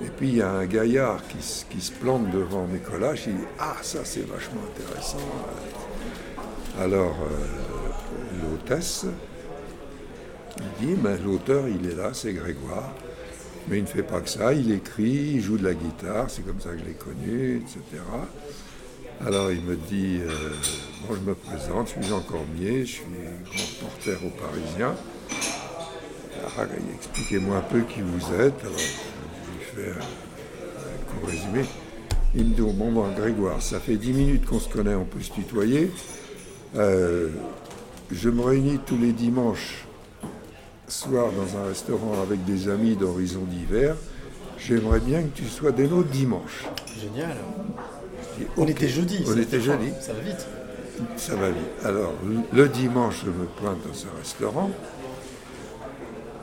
[0.00, 3.24] Et puis il y a un gaillard qui, se- qui se plante devant mes collages,
[3.26, 5.18] il dit Ah, ça c'est vachement intéressant.
[6.80, 9.06] Alors, euh, l'hôtesse,
[10.80, 12.92] il dit Mais l'auteur, il est là, c'est Grégoire.
[13.68, 16.40] Mais il ne fait pas que ça, il écrit, il joue de la guitare, c'est
[16.46, 17.80] comme ça que je l'ai connu, etc.
[19.26, 20.30] Alors il me dit, euh,
[21.06, 23.02] bon je me présente, je suis Jean Cormier, je suis
[23.44, 24.94] grand reporter au Parisien.
[26.56, 26.62] Ah,
[26.94, 28.60] Expliquez-moi un peu qui vous êtes.
[28.60, 31.64] Alors je lui fais un, court résumé.
[32.36, 35.04] Il me dit, oh, bon, bon, Grégoire, ça fait dix minutes qu'on se connaît, on
[35.04, 35.90] peut se tutoyer.
[36.76, 37.30] Euh,
[38.12, 39.86] je me réunis tous les dimanches
[40.86, 43.96] soir dans un restaurant avec des amis d'horizons divers.
[44.58, 46.64] J'aimerais bien que tu sois des nôtres dimanche.
[47.00, 47.36] Génial.
[48.56, 49.24] On était jeudi.
[49.26, 49.90] On ça, était jeudi.
[50.00, 50.46] Ça va vite.
[51.16, 51.84] Ça va vite.
[51.84, 52.12] Alors,
[52.52, 54.70] le dimanche, je me pointe dans ce restaurant,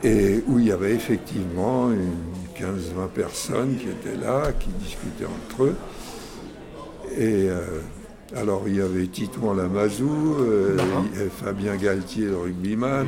[0.02, 2.14] et où il y avait effectivement une
[2.58, 5.76] 15-20 personnes qui étaient là, qui discutaient entre eux.
[7.16, 7.80] Et euh,
[8.34, 10.76] alors, il y avait Titouan Lamazou, euh,
[11.42, 13.06] Fabien Galtier, le rugbyman,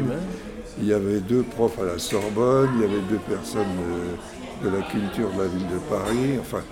[0.81, 4.77] il y avait deux profs à la Sorbonne, il y avait deux personnes euh, de
[4.77, 6.62] la culture de la ville de Paris, enfin,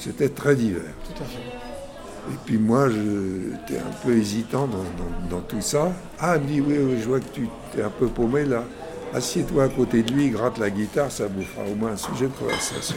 [0.00, 0.82] c'était très divers.
[1.04, 1.38] Tout à fait.
[2.30, 5.92] Et puis moi, j'étais un peu hésitant dans, dans- dans tout ça.
[6.18, 8.64] Ah, elle me dit, oui, oui, je vois que tu es un peu paumé là.
[9.14, 12.26] Assieds-toi à côté de lui, gratte la guitare, ça vous fera au moins un sujet
[12.26, 12.96] de conversation.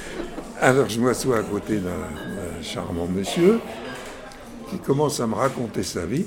[0.60, 3.60] Alors je m'assois à côté d'un charmant monsieur
[4.70, 6.26] qui commence à me raconter sa vie.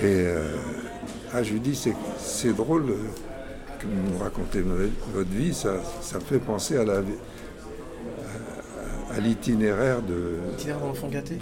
[0.00, 0.56] Et euh,
[1.32, 2.96] ah, je lui dis, c'est- drôle euh,
[3.78, 7.12] que vous racontez votre votre vie, ça, ça me fait penser à la vie-
[9.16, 10.38] à- l'itinéraire de,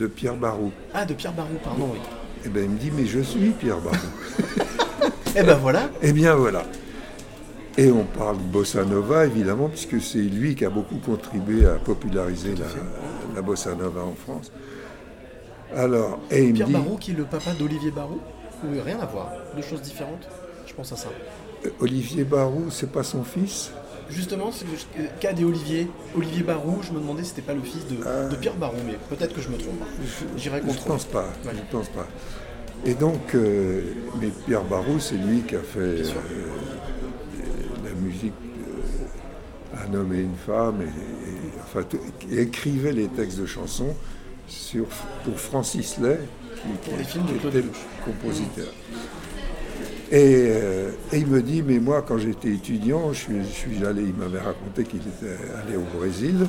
[0.08, 0.72] Pierre Barou.
[0.94, 1.98] Ah, de Pierre Barou, pardon, oui.
[2.44, 3.96] Et ben il me dit, mais je suis Pierre Barou.
[5.34, 5.88] Eh ben voilà.
[6.02, 6.62] Eh bien voilà.
[7.78, 11.76] Et on parle de bossa nova, évidemment, puisque c'est lui qui a beaucoup contribué à
[11.76, 12.66] populariser la,
[13.34, 14.52] la bossa nova en France.
[15.74, 18.18] Alors, et il me Pierre dit, Barou qui est le papa d'Olivier Barou
[18.64, 19.32] Oui, rien à voir.
[19.56, 20.28] Deux choses différentes.
[20.66, 21.08] Je pense à ça.
[21.64, 23.70] euh, Olivier Barou, c'est pas son fils?
[24.12, 24.66] Justement, c'est
[24.98, 25.88] le cas des Olivier.
[26.16, 28.28] Olivier Barou, je me demandais si c'était pas le fils de, Ah.
[28.28, 29.80] de Pierre Barou, mais peut-être que je me trompe.
[30.36, 30.84] J'irai Je contre.
[30.84, 31.52] pense pas, Ouais.
[31.54, 32.06] je pense pas.
[32.84, 33.80] Et donc, euh,
[34.20, 36.02] mais Pierre Barou, c'est lui qui a fait euh,
[37.84, 41.82] la musique euh, Un homme et une femme, et, et- enfin,
[42.20, 43.94] qui écrivait les textes de chansons
[44.48, 44.84] sur,
[45.24, 46.18] pour Francis Lay,
[46.62, 47.76] qui, était le Lelouch.
[50.12, 53.86] Et, euh, et il me dit, mais moi, quand j'étais étudiant, je suis, je suis
[53.86, 56.46] allé, il m'avait raconté qu'il était allé au Brésil.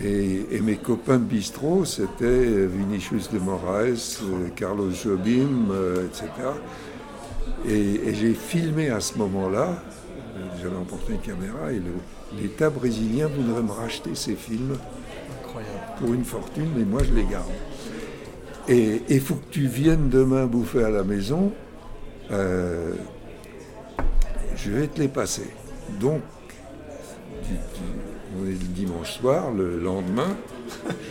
[0.00, 6.28] Et, et mes copains de bistrot, c'était Vinicius de Moraes, euh, Carlos Jobim, euh, etc.
[7.68, 9.82] Et, et j'ai filmé à ce moment-là,
[10.36, 11.82] euh, j'avais emporté une caméra, et
[12.40, 14.78] l'État brésilien voudrait me racheter ces films
[15.40, 15.74] Incroyable.
[15.98, 17.50] pour une fortune, mais moi je les garde.
[18.68, 21.52] Et il faut que tu viennes demain bouffer à la maison,
[22.32, 22.94] euh,
[24.56, 25.48] je vais te les passer.
[26.00, 26.22] Donc,
[27.44, 30.36] tu- tu- on est le dimanche soir, le lendemain,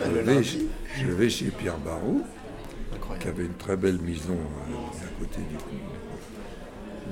[0.04, 0.66] je vais, chez-
[1.00, 2.22] je vais chez Pierre Barou,
[3.20, 5.56] qui avait une très belle maison euh, à côté du,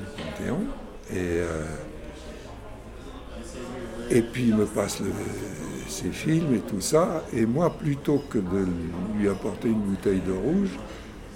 [0.00, 0.60] du Panthéon.
[1.12, 1.64] Et, euh,
[4.10, 5.06] et puis il me passe le-
[5.88, 7.24] ses films et tout ça.
[7.32, 8.66] Et moi, plutôt que de
[9.18, 10.70] lui apporter une bouteille de rouge,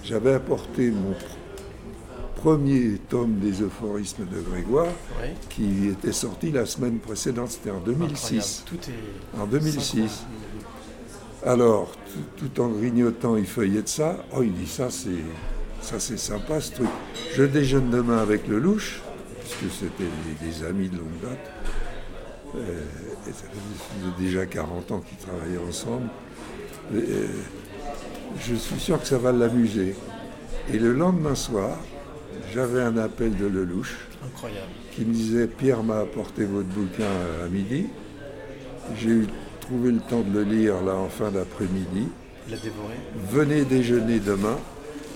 [0.03, 1.13] j'avais apporté mon
[2.45, 4.93] premier tome des euphorismes de Grégoire,
[5.49, 8.63] qui était sorti la semaine précédente, c'était en 2006.
[8.67, 8.83] Incroyable.
[8.83, 9.41] Tout est.
[9.41, 9.81] En 2006.
[9.81, 10.09] synchro.
[11.43, 11.91] Alors,
[12.37, 14.17] tout, tout en grignotant, il feuillait de ça.
[14.31, 15.23] Oh, il dit ça, c'est
[15.81, 16.87] ça, c'est sympa ce truc.
[17.35, 19.01] Je déjeune demain avec le louche,
[19.39, 21.51] puisque c'était des, des amis de longue date.
[22.57, 22.81] Euh,
[23.27, 23.45] et ça
[24.19, 26.09] déjà 40 ans qu'ils travaillaient ensemble.
[26.93, 27.27] Et, euh,
[28.39, 29.95] je suis sûr que ça va l'amuser.
[30.71, 31.77] Et le lendemain soir,
[32.53, 33.95] j'avais un appel de Lelouch
[34.25, 34.71] Incroyable.
[34.91, 37.05] qui me disait Pierre m'a apporté votre bouquin
[37.43, 37.87] à midi.
[38.97, 39.21] J'ai
[39.61, 42.07] trouvé le temps de le lire là en fin d'après-midi.
[42.47, 42.93] Il l'a dévoré.
[43.31, 44.57] Venez déjeuner demain,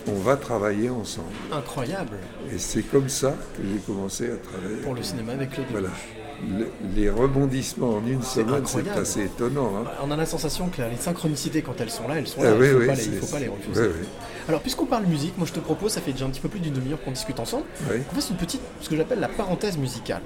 [0.08, 1.28] on va travailler ensemble.
[1.52, 2.18] Incroyable.
[2.52, 4.82] Et c'est comme ça que j'ai commencé à travailler.
[4.82, 5.68] Pour le cinéma avec Claude.
[5.74, 5.92] Lelouch.
[6.96, 9.72] Les rebondissements en une semaine, c'est assez étonnant.
[9.78, 9.90] hein.
[10.04, 12.56] On a la sensation que les synchronicités, quand elles sont là, elles sont Ah là.
[12.56, 13.82] oui, il ne faut, oui, pas les- il c'est- faut pas les refuser.
[13.88, 14.08] oui.
[14.48, 16.60] Alors, puisqu'on parle musique, moi je te propose, ça fait déjà un petit peu plus
[16.60, 17.66] d'une demi-heure qu'on discute ensemble,
[18.10, 20.22] qu'on fasse une petite, ce que j'appelle la parenthèse musicale.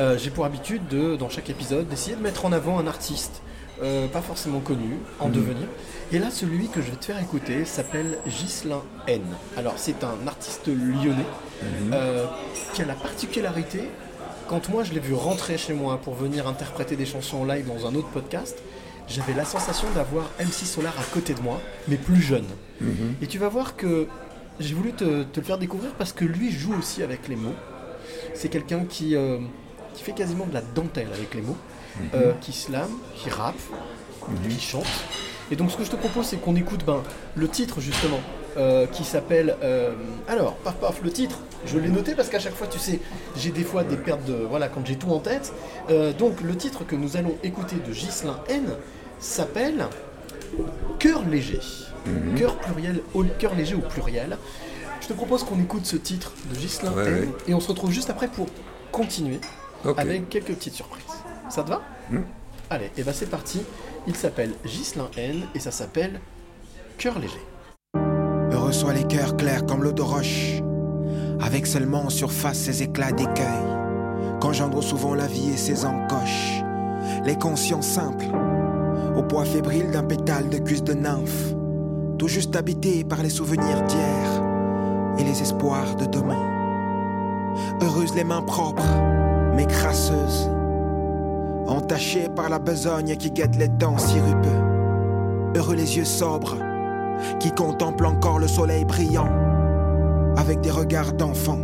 [0.00, 3.42] Euh, J'ai pour habitude, de, dans chaque épisode, d'essayer de mettre en avant un artiste,
[3.82, 5.32] euh, pas forcément connu, en Mhm.
[5.34, 5.66] devenir.
[6.12, 9.22] Et là, celui que je vais te faire écouter s'appelle Ghislain N.
[9.56, 11.24] Alors, c'est un artiste lyonnais
[11.62, 11.90] Mhm.
[11.92, 12.24] euh,
[12.74, 13.82] qui a la particularité,
[14.48, 17.66] quand moi je l'ai vu rentrer chez moi pour venir interpréter des chansons en live
[17.66, 18.56] dans un autre podcast,
[19.06, 22.46] j'avais la sensation d'avoir MC Solar à côté de moi, mais plus jeune.
[22.80, 23.16] Mhm.
[23.22, 24.06] Et tu vas voir que
[24.58, 27.54] j'ai voulu te, te le faire découvrir parce que lui joue aussi avec les mots.
[28.34, 29.38] C'est quelqu'un qui, euh,
[29.94, 31.56] qui fait quasiment de la dentelle avec les mots,
[32.14, 33.56] euh, qui slame, qui rappe,
[34.48, 34.86] qui chante.
[35.50, 37.02] Et donc ce que je te propose, c'est qu'on écoute ben,
[37.34, 38.20] le titre justement,
[38.58, 39.56] euh, qui s'appelle...
[39.62, 39.92] euh,
[40.28, 43.00] alors, paf paf, le titre, je l'ai noté parce qu'à chaque fois, tu sais,
[43.36, 44.34] j'ai des fois des pertes de...
[44.34, 45.52] Voilà, quand j'ai tout en tête.
[45.90, 48.66] Euh, donc le titre que nous allons écouter de Ghislain N
[49.20, 49.86] s'appelle
[50.98, 51.60] Cœur léger.
[52.36, 54.38] Cœur pluriel, au cœur léger au pluriel.
[55.00, 57.28] Je te propose qu'on écoute ce titre de Ghislain Ouais, N ouais.
[57.46, 58.46] et on se retrouve juste après pour
[58.90, 59.40] continuer
[59.96, 61.04] avec quelques petites surprises.
[61.50, 62.22] Ça te va Hmm.
[62.70, 63.60] Allez, et bah c'est parti.
[64.06, 66.20] Il s'appelle Ghislain N et ça s'appelle
[66.96, 67.40] Cœur léger.
[68.70, 70.62] Soient les cœurs clairs comme l'eau de roche,
[71.40, 73.64] avec seulement en surface ces éclats d'écueil,
[74.40, 76.62] qu'engendre souvent la vie et ses encoches.
[77.24, 78.26] Les consciences simples,
[79.16, 81.54] au poids fébrile d'un pétale de cuisse de nymphe,
[82.18, 84.42] tout juste habité par les souvenirs d'hier
[85.18, 86.44] et les espoirs de demain.
[87.82, 89.00] Heureuses les mains propres,
[89.56, 90.50] mais crasseuses,
[91.66, 94.62] entachées par la besogne qui guette les dents sirupeux.
[95.56, 96.58] Heureux les yeux sobres,
[97.40, 99.30] qui contemplent encore le soleil brillant
[100.36, 101.58] avec des regards d'enfant.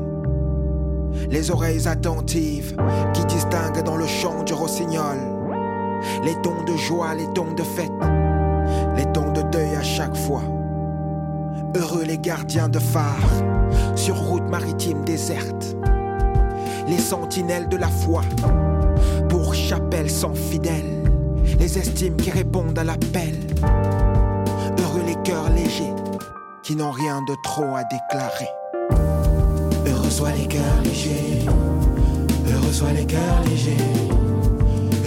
[1.30, 2.76] Les oreilles attentives
[3.12, 5.18] qui distinguent dans le chant du rossignol
[6.24, 7.92] les tons de joie, les tons de fête,
[8.96, 10.42] les tons de deuil à chaque fois.
[11.76, 13.28] Heureux les gardiens de phare
[13.94, 15.76] sur route maritime déserte,
[16.86, 18.22] les sentinelles de la foi
[19.28, 21.02] pour chapelle sans fidèles,
[21.58, 23.34] les estimes qui répondent à l'appel.
[25.06, 25.92] Les cœurs légers
[26.62, 28.48] qui n'ont rien de trop à déclarer.
[29.86, 31.44] Heureux soient les cœurs légers,
[32.50, 33.76] heureux soient les cœurs légers,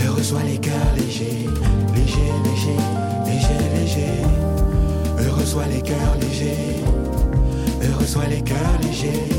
[0.05, 1.47] heureux soient les cœurs légers,
[1.95, 2.77] légers, légers,
[3.25, 4.23] légers, légers.
[5.19, 6.83] Heureux soient les cœurs légers,
[7.81, 9.29] heureux soient les cœurs légers,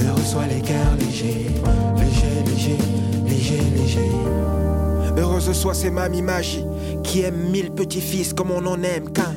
[0.00, 1.46] heureux soient les cœurs légers,
[1.96, 2.78] légers, légers,
[3.28, 4.10] légers, légers.
[5.16, 6.64] Heureuse soit ces mamies magie
[7.04, 9.33] qui aiment mille petits-fils comme on en aime qu'un.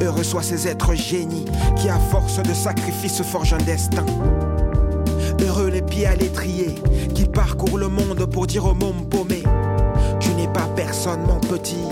[0.00, 1.44] Heureux soient ces êtres génies
[1.76, 4.04] qui, à force de sacrifices, forgent un destin.
[5.40, 6.74] Heureux les pieds à l'étrier
[7.14, 9.42] qui parcourent le monde pour dire au môme paumé
[10.20, 11.84] Tu n'es pas personne, mon petit.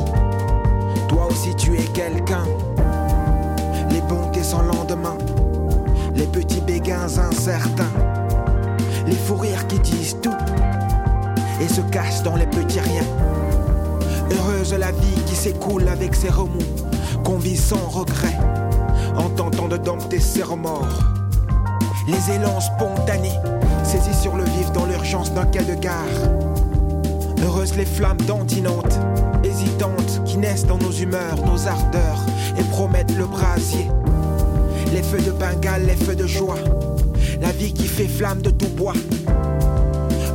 [1.08, 2.44] Toi aussi, tu es quelqu'un.
[3.90, 5.16] Les bontés sans lendemain,
[6.14, 7.92] les petits béguins incertains,
[9.06, 10.34] les fous rires qui disent tout
[11.60, 13.06] et se cachent dans les petits riens.
[14.30, 16.58] Heureuse la vie qui s'écoule avec ses remous,
[17.26, 18.38] qu'on vit sans regret,
[19.16, 21.00] en tentant de dompter ses remords.
[22.06, 23.40] Les élans spontanés,
[23.82, 25.94] saisis sur le vif dans l'urgence d'un quai de gare.
[27.44, 29.00] Heureuses les flammes dantinantes,
[29.42, 32.24] hésitantes, qui naissent dans nos humeurs, nos ardeurs,
[32.56, 33.90] et promettent le brasier.
[34.92, 36.58] Les feux de Bengale, les feux de joie,
[37.40, 38.94] la vie qui fait flamme de tout bois.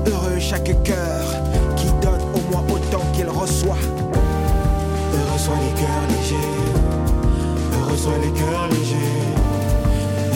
[0.08, 1.24] Heureux chaque cœur
[1.78, 3.78] qui donne au moins autant qu'il reçoit.
[5.14, 6.51] Heureux soient les cœurs légers,
[7.74, 9.20] heureux soient les cœurs légers,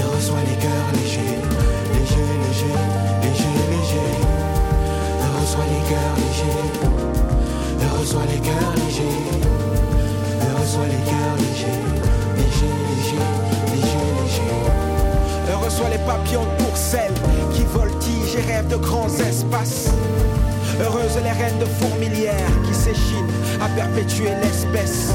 [0.01, 1.39] heureux soient les cœurs légers,
[1.93, 2.79] légers, légers,
[3.23, 4.19] légers, légers.
[5.23, 6.65] Heureux soient les cœurs légers,
[7.83, 9.23] heureux soient les cœurs légers,
[10.41, 11.81] heureux soient les cœurs légers,
[12.37, 13.29] légers, légers,
[13.71, 14.55] légers, légers.
[15.91, 17.13] Les papillons de pourcelle
[17.53, 19.89] qui voltigent et rêvent de grands espaces.
[20.81, 25.13] Heureuses les reines de fourmilières qui s'échinent à perpétuer l'espèce.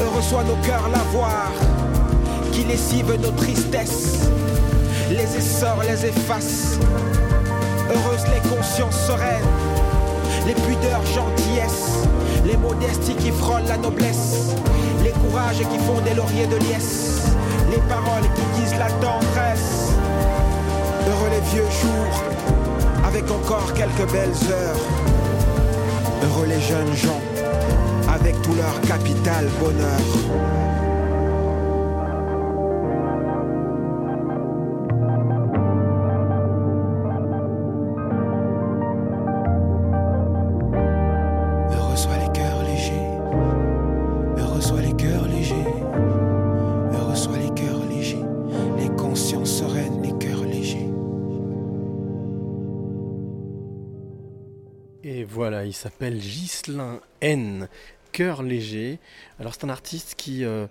[0.00, 1.52] Heureux soient nos cœurs lavoirs
[2.52, 4.28] qui lessivent nos tristesses.
[5.08, 6.78] Les essors les effacent.
[7.88, 9.46] Heureuses les consciences sereines,
[10.48, 12.08] les pudeurs gentillesses,
[12.44, 14.56] les modesties qui frôlent la noblesse,
[15.04, 17.22] les courages qui font des lauriers de liesse,
[17.70, 19.92] les paroles qui disent la tendresse.
[21.06, 22.35] Heureux les vieux jours,
[23.16, 24.76] avec encore quelques belles heures.
[26.22, 27.22] Heureux les jeunes gens,
[28.12, 30.65] avec tout leur capital bonheur.
[55.76, 57.68] S'appelle Ghislain N.
[58.12, 58.98] Cœur léger.
[59.38, 60.66] Alors c'est un artiste qui euh,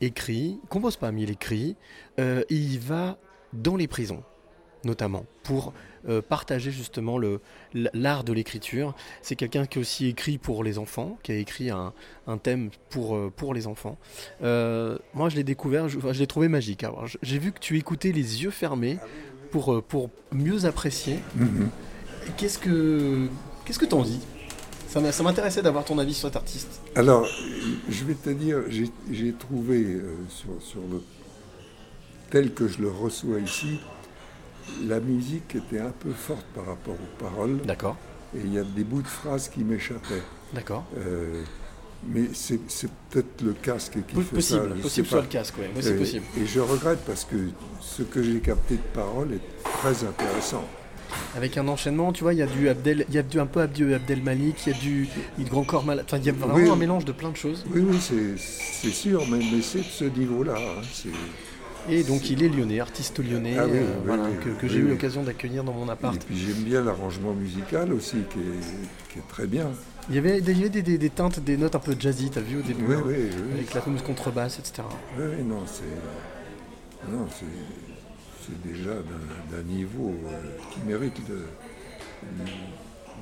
[0.00, 1.76] écrit, compose pas, mais il écrit.
[2.18, 3.18] euh, et il va
[3.52, 4.22] dans les prisons,
[4.84, 5.72] notamment, pour
[6.08, 7.40] euh, partager justement le-
[7.74, 8.94] l'art de l'écriture.
[9.22, 11.92] C'est quelqu'un qui a aussi écrit pour les enfants, qui a écrit un,
[12.26, 13.98] un thème pour, euh, pour les enfants.
[14.42, 16.82] Euh, moi, je l'ai découvert, je, l'ai trouvé magique.
[16.84, 18.98] Alors, j'ai vu que tu écoutais les yeux fermés
[19.50, 21.18] pour, euh, pour mieux apprécier.
[21.34, 21.68] Mhm.
[22.36, 23.28] Qu'est-ce que
[23.64, 24.20] qu'est-ce que t'en dis?
[24.88, 26.80] Ça m'intéressait d'avoir ton avis sur cet artiste.
[26.94, 27.26] Alors,
[27.88, 28.58] je vais te dire,
[29.10, 31.02] j'ai trouvé euh, sur, sur le
[32.30, 33.78] tel que je le reçois ici,
[34.86, 37.58] la musique était un peu forte par rapport aux paroles.
[37.64, 37.96] D'accord.
[38.34, 40.22] Et il y a des bouts de phrases qui m'échappaient.
[40.52, 40.84] D'accord.
[40.98, 41.42] Euh,
[42.08, 42.58] mais c'est
[43.10, 44.76] peut-être le casque qui Peu- fait possible, ça.
[44.76, 45.20] je possible pas.
[45.20, 46.24] le casque, ouais, ouais, c'est Euh, possible.
[46.40, 47.36] Et je regrette parce que
[47.80, 50.64] ce que j'ai capté de paroles est très intéressant.
[51.36, 53.46] Avec un enchaînement, tu vois, il y a du Abdel, il y a du un
[53.46, 56.04] peu Abdel, Abdel Malik, il y a du, du Grand Corps Malade.
[56.08, 56.68] Enfin, il y a vraiment Oui.
[56.70, 57.64] un mélange de plein de choses.
[57.74, 60.54] Oui, oui, c'est- sûr, mais, mais c'est de ce niveau-là.
[60.56, 61.08] hein,
[61.90, 64.78] Et donc, il est lyonnais, artiste lyonnais, Ah oui, euh, oui, voilà, oui, que, j'ai
[64.78, 66.14] eu l'occasion d'accueillir dans mon appart.
[66.14, 69.70] Et puis j'aime bien l'arrangement musical aussi, qui est, qui est très bien.
[70.08, 72.30] Il y avait, des, il y avait des, des- teintes, des notes un peu jazzy,
[72.30, 73.52] t'as vu au début, Oui, hein, oui, oui.
[73.54, 74.82] avec la fameuse contrebasse, etc.
[75.18, 77.10] Oui, oui, non, c'est.
[77.12, 77.44] Non, c'est.
[78.46, 78.90] C'est déjà
[79.50, 80.30] d'un niveau euh,
[80.72, 81.46] qui mérite le,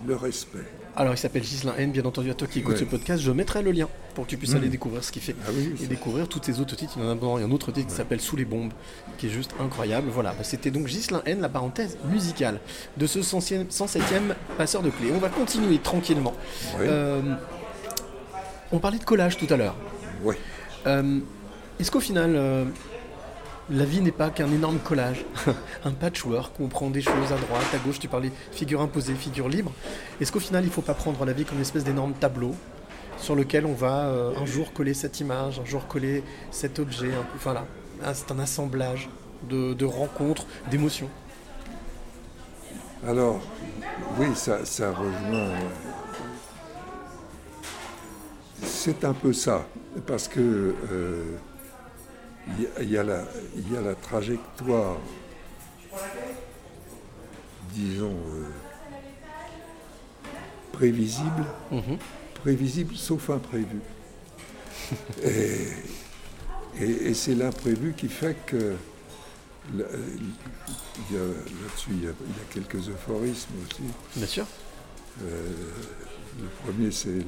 [0.07, 0.59] le respect.
[0.97, 2.79] Alors, il s'appelle Gislain N, bien entendu, à toi qui écoutes Ouais.
[2.81, 4.57] ce podcast, je mettrai le lien pour que tu puisses Mhm.
[4.59, 5.35] aller découvrir ce qu'il fait.
[5.47, 6.93] Ah oui, et découvrir tous ces autres titres.
[6.97, 8.73] Il y en a il y a un autre titre qui s'appelle Sous les bombes,
[9.19, 10.09] qui est juste incroyable.
[10.13, 12.61] Voilà, bah, c'était donc Gislain N, la parenthèse musicale
[12.97, 15.11] de ce 100e 107e passeur de clés.
[15.15, 16.35] On va continuer tranquillement.
[16.79, 16.87] Ouais.
[16.87, 17.23] Euh,
[18.73, 19.75] on parlait de collage tout à l'heure.
[20.87, 21.19] Euh,
[21.81, 22.65] Est-ce qu'au final, euh,
[23.71, 25.25] la vie n'est pas qu'un énorme collage,
[25.85, 29.15] un patchwork où on prend des choses à droite, à gauche, tu parlais figure imposée,
[29.15, 29.73] figure libre.
[30.21, 32.55] Est-ce qu'au final, il ne faut pas prendre la vie comme une espèce d'énorme tableau
[33.17, 37.11] sur lequel on va euh, un jour coller cette image, un jour coller cet objet,
[37.41, 37.65] voilà.
[38.05, 39.09] Ah, C'est un assemblage
[39.49, 41.09] de, de rencontres, d'émotions.
[43.07, 43.41] Alors,
[44.19, 45.35] oui, ça, ça rejoint.
[45.35, 45.69] euh,
[48.63, 49.67] C'est un peu ça,
[50.07, 51.37] parce que euh,
[52.81, 53.25] il y a- la-
[53.57, 54.97] il y a la trajectoire,
[57.73, 58.45] disons, euh,
[60.73, 61.99] prévisible, Mhm.
[62.43, 63.81] prévisible sauf imprévu.
[65.25, 65.69] Et
[66.81, 68.75] Et, et c'est l'imprévu qui fait que
[69.77, 73.83] là-dessus, il y, a, il y a quelques euphorismes aussi.
[74.17, 74.45] Bien sûr.
[75.23, 75.53] Euh,
[76.41, 77.25] le premier, c'est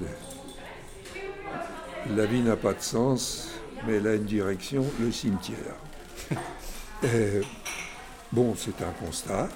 [2.16, 3.46] la vie n'a pas de sens,
[3.86, 5.58] mais elle a une direction, le cimetière.
[7.04, 7.42] Euh,
[8.32, 9.50] bon, c'est un constat,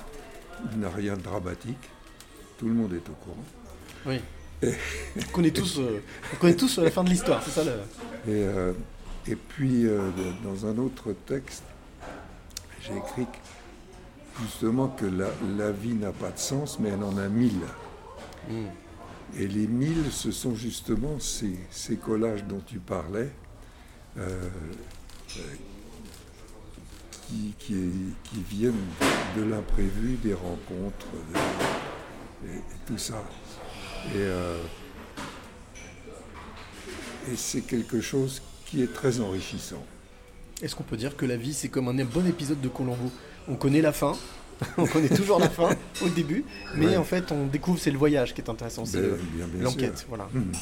[0.73, 1.89] il n'a rien de dramatique,
[2.59, 3.45] tout le monde est au courant.
[4.05, 4.21] Oui.
[4.63, 4.75] Et,
[5.17, 6.03] On connaît tous, euh,
[6.35, 7.71] on connaît tous la fin de l'histoire, c'est ça le.
[8.31, 8.75] et, euh,
[9.27, 10.11] et puis, euh,
[10.43, 11.63] dans un autre texte,
[12.83, 13.27] j'ai écrit
[14.43, 17.61] justement que la, la vie n'a pas de sens, mais elle en a mille.
[18.49, 18.67] Hmm.
[19.39, 23.50] Et les mille, ce sont justement ces, ces collages dont tu parlais, euh, euh,
[27.29, 27.75] qui, qui,
[28.25, 28.75] qui viennent
[29.37, 33.23] de l'imprévu, des rencontres, de- et, et tout ça.
[34.09, 34.59] Et, euh,
[37.31, 39.85] et c'est quelque chose qui est très enrichissant.
[40.63, 43.11] Est-ce qu'on peut dire que la vie, c'est comme un bon épisode de Colombo?
[43.49, 44.13] On connaît la fin,
[44.79, 45.71] on connaît toujours la fin
[46.03, 46.45] au début,
[46.75, 46.97] mais Ouais.
[46.97, 49.19] en fait, on découvre, c'est le voyage qui est intéressant, c'est Ben,
[49.55, 50.05] le- l'enquête.
[50.09, 50.29] Voilà.
[50.33, 50.53] Mhm.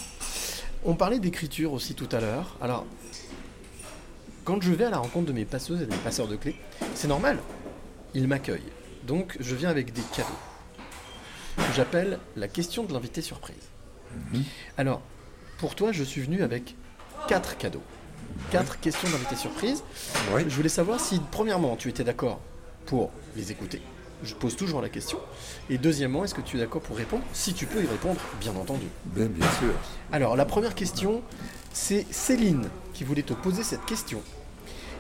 [0.85, 2.57] On parlait d'écriture aussi tout à l'heure.
[2.61, 2.87] Alors,
[4.49, 6.57] quand je vais à la rencontre de mes passeuses et de mes passeurs de clés,
[6.95, 7.39] c'est normal,
[8.15, 8.73] ils m'accueillent.
[9.07, 10.29] Donc, je viens avec des cadeaux
[11.59, 13.69] que j'appelle la question de l'invité surprise.
[14.33, 14.45] Mhm.
[14.79, 15.03] Alors,
[15.59, 16.77] pour toi, je suis venu avec
[17.29, 17.83] quatre cadeaux.
[18.51, 19.85] Quatre questions d'invité surprise.
[20.33, 20.47] Ouais.
[20.49, 22.41] Je voulais savoir si, premièrement, tu étais d'accord
[22.87, 23.83] pour les écouter.
[24.23, 25.19] Je pose toujours la question.
[25.69, 27.23] Et deuxièmement, est-ce que tu es d'accord pour répondre?
[27.35, 28.87] Si tu peux y répondre, bien entendu.
[29.05, 29.29] Bien
[29.59, 29.75] sûr.
[30.11, 31.21] Alors, la première question,
[31.75, 34.23] c'est Céline qui voulait te poser cette question.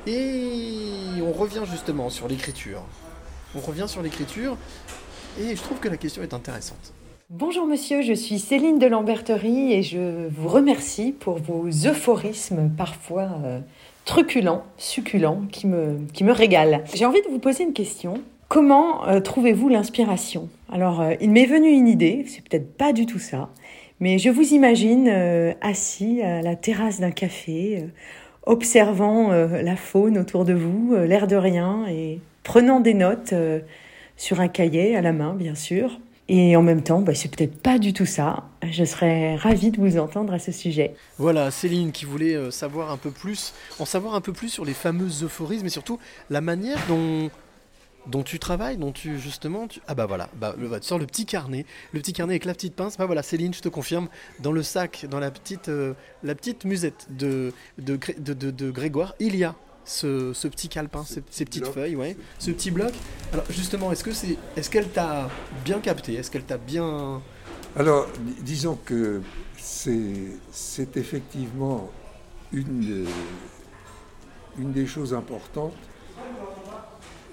[0.09, 2.83] Et on revient justement sur l'écriture.
[3.55, 4.57] On revient sur l'écriture.
[5.39, 6.95] Et je trouve que la question est intéressante.
[7.29, 13.29] Bonjour monsieur, je suis Céline de Lamberterie et je vous remercie pour vos euphorismes parfois
[13.45, 13.61] euh,
[14.07, 16.81] truculents, succulents, qui me, qui régalent.
[16.95, 18.23] J'ai envie de vous poser une question.
[18.49, 20.49] Comment euh, trouvez-vous l'inspiration?
[20.73, 23.51] Alors, euh, il m'est venu une idée, c'est peut-être pas du tout ça,
[24.01, 25.09] mais je vous imagine
[25.61, 27.85] assis à la terrasse d'un café,
[28.49, 33.35] observant euh, la faune autour de vous, euh, l'air de rien, et prenant des notes
[33.35, 33.61] euh,
[34.17, 36.01] sur un cahier à la main, bien sûr.
[36.31, 38.45] Et en même temps, bah, c'est peut-être pas du tout ça.
[38.71, 40.95] Je serais ravie de vous entendre à ce sujet.
[41.19, 44.75] Voilà, Céline qui voulait savoir un peu plus, en savoir un peu plus sur les
[44.75, 47.31] fameux euphorismes et surtout la manière dont,
[48.09, 49.69] dont tu travailles, dont tu justement.
[49.69, 52.33] tu- Ah bah voilà, bah, le, bah, tu sors le petit carnet, le petit carnet
[52.33, 52.97] avec la petite pince.
[52.97, 54.09] Bah voilà, Céline, je te confirme,
[54.41, 58.51] dans le sac, dans la petite, euh, la petite musette de, de, Gré- de, de-
[58.51, 59.55] de Grégoire, il y a
[59.85, 61.75] ce, ce petit calepin, ces, ces petites bloc.
[61.75, 62.93] feuilles, ouais, ce petit bloc.
[63.33, 65.31] Alors justement, est-ce que c'est, est-ce qu'elle t'a
[65.65, 66.15] bien capté?
[66.15, 67.23] Est-ce qu'elle t'a bien
[67.77, 69.23] Alors, dis- disons que
[69.57, 70.03] c'est
[70.53, 71.91] c'est effectivement
[72.53, 73.11] une, des-
[74.59, 75.75] une des choses importantes,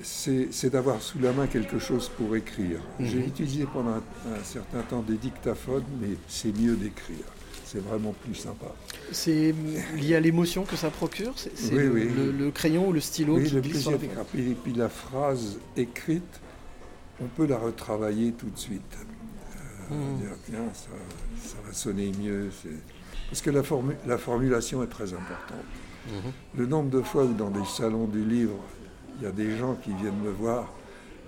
[0.01, 2.79] c'est d'avoir sous la main quelque chose pour écrire.
[2.99, 3.27] J'ai Mhm.
[3.27, 4.03] utilisé pendant un,
[4.39, 7.25] un certain temps des dictaphones, mais c'est mieux d'écrire.
[7.65, 8.67] C'est vraiment plus sympa.
[9.11, 9.53] C'est
[9.97, 12.09] lié à l'émotion que ça procure C'est Oui, le, oui.
[12.15, 14.19] le- le crayon ou le stylo Oui, qui le glisse plaisir d'écrire.
[14.37, 16.39] Et puis la phrase écrite,
[17.21, 18.81] on peut la retravailler tout de suite.
[19.91, 20.17] Euh, Mhm.
[20.19, 20.89] dire, tiens, ça,
[21.49, 22.49] ça va sonner mieux.
[23.29, 25.65] Parce que la, formu- la formulation est très importante.
[26.07, 26.31] Mhm.
[26.59, 28.59] Le nombre de fois où dans des salons du livre,
[29.23, 30.67] y a des gens qui viennent me voir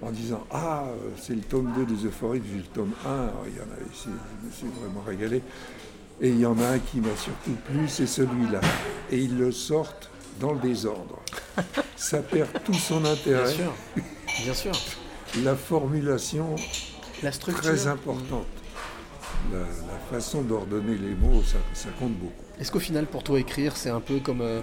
[0.01, 0.85] en disant Ah,
[1.19, 3.09] c'est le tome 2 des Euphories, j'ai le tome 1.
[3.09, 4.07] Alors, il y en a ici,
[4.41, 5.41] je me suis vraiment régalé.
[6.19, 8.59] Et il y en a un qui m'a surtout plu, c'est celui-là.
[9.11, 10.09] Et ils le sortent
[10.39, 11.19] dans le désordre.
[11.95, 13.53] Ça perd tout son Bien intérêt.
[13.53, 13.73] sûr,
[14.43, 14.71] bien sûr.
[15.43, 16.55] La formulation,
[17.23, 17.63] La structure.
[17.63, 18.45] très importante.
[19.51, 22.33] La, la façon d'ordonner les mots, ça, ça compte beaucoup.
[22.59, 24.61] Est-ce qu'au final, pour toi, écrire, c'est un peu comme, euh,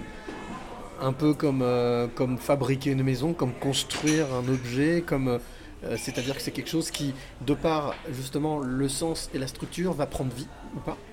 [0.99, 5.39] un peu comme, euh, comme fabriquer une maison, comme construire un objet, comme,
[5.83, 9.93] euh, c'est-à-dire que c'est quelque chose qui, de par justement le sens et la structure,
[9.93, 11.05] va prendre vie ou pas?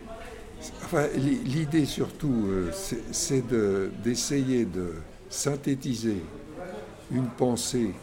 [0.82, 6.30] Enfin, l'i- l'idée surtout, euh, c'est- c'est de- d'essayer de, synthétiser
[7.10, 8.00] une pensée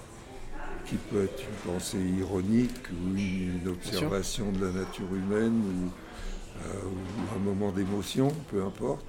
[0.84, 5.94] qui peut être une pensée ironique ou une, une observation de la nature humaine ou,
[6.86, 9.08] ou un moment d'émotion, peu importe,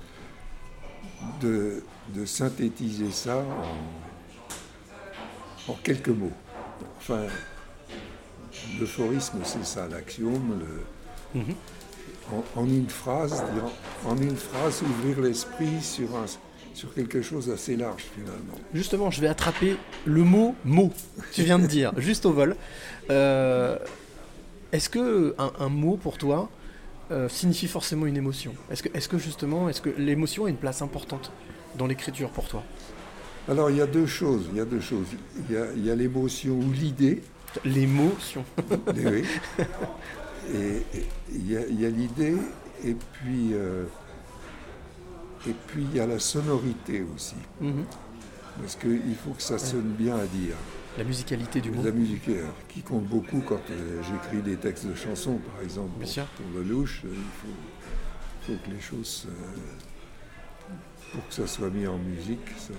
[1.41, 1.83] de,
[2.15, 3.39] de synthétiser ça
[5.69, 6.33] en, en quelques mots.
[6.99, 7.23] Enfin,
[8.79, 11.55] l'euphorisme, c'est ça, l'axiome, le, Mhm.
[12.33, 13.43] en, en une phrase,
[14.07, 16.25] en une phrase, ouvrir l'esprit sur, un,
[16.75, 18.55] sur quelque chose d'assez large finalement.
[18.75, 20.91] Justement, je vais attraper le mot mot.
[21.33, 22.57] Tu viens de dire, juste au vol.
[23.11, 23.79] Euh,
[24.73, 26.49] Est-ce que un, un mot pour toi
[27.11, 28.55] euh, signifie forcément une émotion.
[28.71, 31.33] Est-ce que, est que justement, est-ce que l'émotion a une place importante
[31.77, 32.63] dans l'écriture pour toi?
[33.49, 34.47] Alors il y a deux choses.
[34.53, 35.07] Il y a deux choses.
[35.49, 37.23] Il y a, l'émotion ou l'idée.
[37.65, 38.45] L'émotion.
[38.95, 39.25] oui.
[40.55, 42.37] Et, et il y a, il y a l'idée
[42.85, 43.85] et puis euh,
[45.49, 47.37] et puis il y a la sonorité aussi.
[47.61, 47.85] Mhm.
[48.61, 50.55] Parce qu'il faut que ça sonne bien à dire.
[51.01, 51.83] La musicalité du mot.
[51.83, 52.29] La musique
[52.69, 55.89] qui compte beaucoup quand euh, j'écris des textes de chansons, par exemple.
[55.99, 59.27] Pour, pour le louche, euh, il faut, faut que les choses.
[59.31, 60.75] euh,
[61.15, 62.47] pour que ça soit mis en musique.
[62.59, 62.75] ça-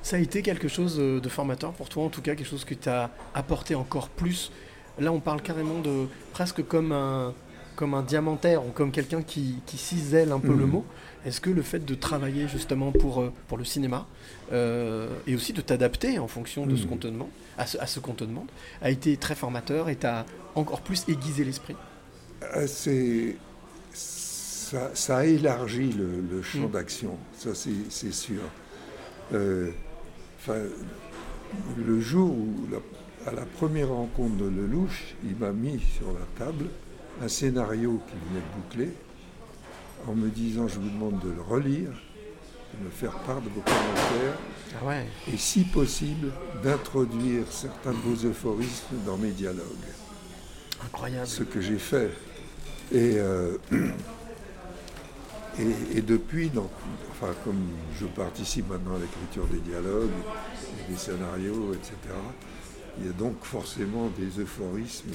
[0.00, 2.72] Ça a été quelque chose de formateur pour toi, en tout cas quelque chose que
[2.72, 4.50] tu as apporté encore plus.
[4.98, 7.34] Là, on parle carrément de presque comme un,
[7.76, 10.70] comme un diamantaire ou comme quelqu'un qui, qui cisèle un peu le Mhm.
[10.70, 10.84] mot.
[11.26, 14.06] Est-ce que le fait de travailler justement pour, euh, pour le cinéma
[14.52, 17.86] euh, et aussi de t'adapter en fonction de ce qu'on te demande, à ce, à
[17.86, 18.48] ce qu'on te demande,
[18.80, 21.76] a été très formateur et t'a encore plus aiguisé l'esprit?
[22.54, 23.36] Ah, c'est-
[23.92, 26.70] ça, ça a élargi le, le champ Mm.
[26.70, 28.40] d'action, ça c'est sûr.
[29.34, 29.70] Euh,
[31.76, 36.44] le jour où, la- à la première rencontre de Lelouch, il m'a mis sur la
[36.46, 36.66] table
[37.22, 38.92] un scénario qui venait de boucler,
[40.06, 41.90] en me disant je vous demande de le relire,
[42.78, 44.38] de me faire part de vos commentaires,
[44.80, 45.06] Ah ouais.
[45.32, 46.30] et si possible
[46.62, 49.64] d'introduire certains de vos euphorismes dans mes dialogues
[50.84, 51.26] Incroyable.
[51.26, 52.10] ce que j'ai fait.
[52.92, 53.56] Et, euh,
[55.58, 56.70] et, et depuis, donc,
[57.10, 57.60] enfin, comme
[58.00, 60.10] je participe maintenant à l'écriture des dialogues,
[60.88, 61.94] des scénarios, etc.,
[62.98, 65.10] il y a donc forcément des euphorismes,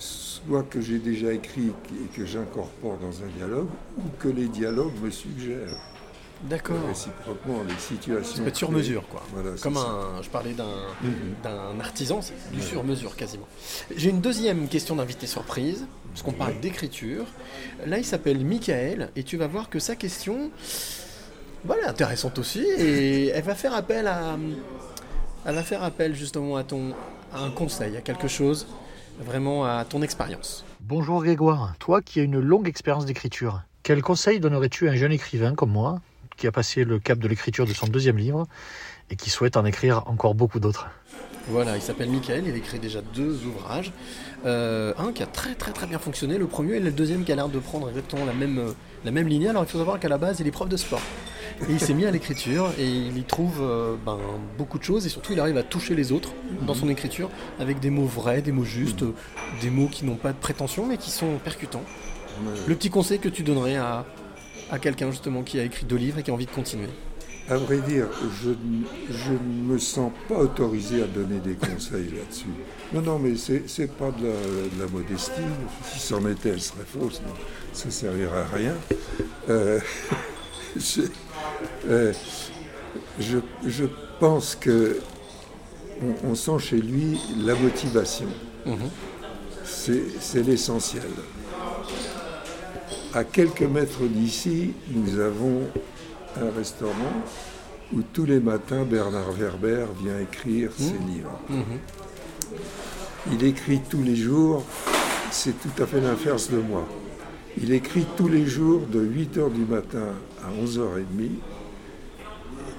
[0.00, 4.94] soit que j'ai déjà écrit et que j'incorpore dans un dialogue, ou que les dialogues
[5.02, 5.76] me suggèrent.
[6.44, 6.76] D'accord.
[6.88, 8.36] Réciproquement, les situations.
[8.36, 8.78] Ça peut être sur créées.
[8.78, 9.22] mesure, quoi.
[9.34, 10.64] Voilà, c'est Comme un, je parlais d'un
[11.02, 11.80] Mhm.
[11.82, 12.64] artisan, c'est du Ouais.
[12.66, 13.46] sur mesure quasiment.
[13.94, 17.26] J'ai une deuxième question d'invité surprise, parce qu'on parle d'écriture.
[17.86, 20.50] Là, il s'appelle Michael, et tu vas voir que sa question,
[21.66, 24.38] voilà, intéressante aussi, et elle va faire appel à,
[25.44, 26.94] elle va faire appel justement à ton,
[27.34, 28.66] à un conseil, à quelque chose,
[29.20, 30.64] vraiment à ton expérience.
[30.80, 35.12] Bonjour Grégoire, toi qui as une longue expérience d'écriture, quel conseil donnerais-tu à un jeune
[35.12, 36.00] écrivain comme moi,
[36.36, 38.46] qui a passé le cap de l'écriture de son deuxième livre
[39.10, 40.88] et qui souhaite en écrire encore beaucoup d'autres?
[41.48, 43.92] Voilà, il s'appelle Michael, il a écrit déjà deux ouvrages.
[44.46, 47.32] Euh, un qui a très très très bien fonctionné, le premier et le deuxième qui
[47.32, 48.72] a l'air de prendre exactement la même, euh,
[49.04, 49.48] la même lignée.
[49.48, 51.02] Alors il faut savoir qu'à la base il est prof de sport.
[51.68, 54.18] Et il s'est mis à l'écriture et il y trouve euh, ben,
[54.56, 56.30] beaucoup de choses et surtout il arrive à toucher les autres
[56.62, 57.28] dans son écriture
[57.58, 59.04] avec des mots vrais, des mots justes,
[59.60, 61.82] des mots qui n'ont pas de prétention mais qui sont percutants.
[62.66, 64.06] Le petit conseil que tu donnerais à,
[64.70, 66.88] à quelqu'un justement qui a écrit deux livres et qui a envie de continuer?
[67.50, 68.06] À vrai dire,
[68.40, 68.50] je,
[69.10, 72.46] je ne me sens pas autorisé à donner des conseils là-dessus.
[72.92, 75.32] Non, non, mais c'est c'est pas de la, de la modestie.
[75.92, 77.20] Si c'en était, elle serait fausse.
[77.72, 78.74] Ça ne servirait à rien.
[79.48, 79.80] Euh,
[80.76, 81.02] je,
[81.88, 82.12] euh,
[83.18, 83.84] je, je
[84.20, 85.00] pense que
[86.02, 88.28] on, on sent chez lui la motivation.
[89.64, 91.02] C'est c'est l'essentiel.
[93.12, 95.62] À quelques mètres d'ici, nous avons
[96.36, 97.22] un restaurant
[97.92, 101.40] où tous les matins Bernard Werber vient écrire ses livres.
[103.32, 104.64] Il écrit tous les jours,
[105.30, 106.86] c'est tout à fait l'inverse de moi.
[107.60, 110.14] Il écrit tous les jours de 8h du matin
[110.44, 111.30] à 11h30,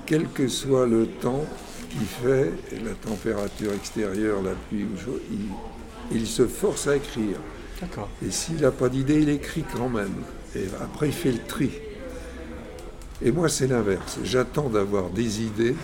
[0.05, 1.43] quel que soit le temps
[1.89, 2.51] qu'il fait,
[2.83, 4.85] la température extérieure, la pluie
[5.31, 7.37] il, il se force à écrire.
[8.25, 10.13] Et s'il n'a pas d'idée, il écrit quand même.
[10.55, 11.71] Et après, il fait le tri.
[13.23, 14.17] Et moi, c'est l'inverse.
[14.23, 15.75] J'attends d'avoir des idées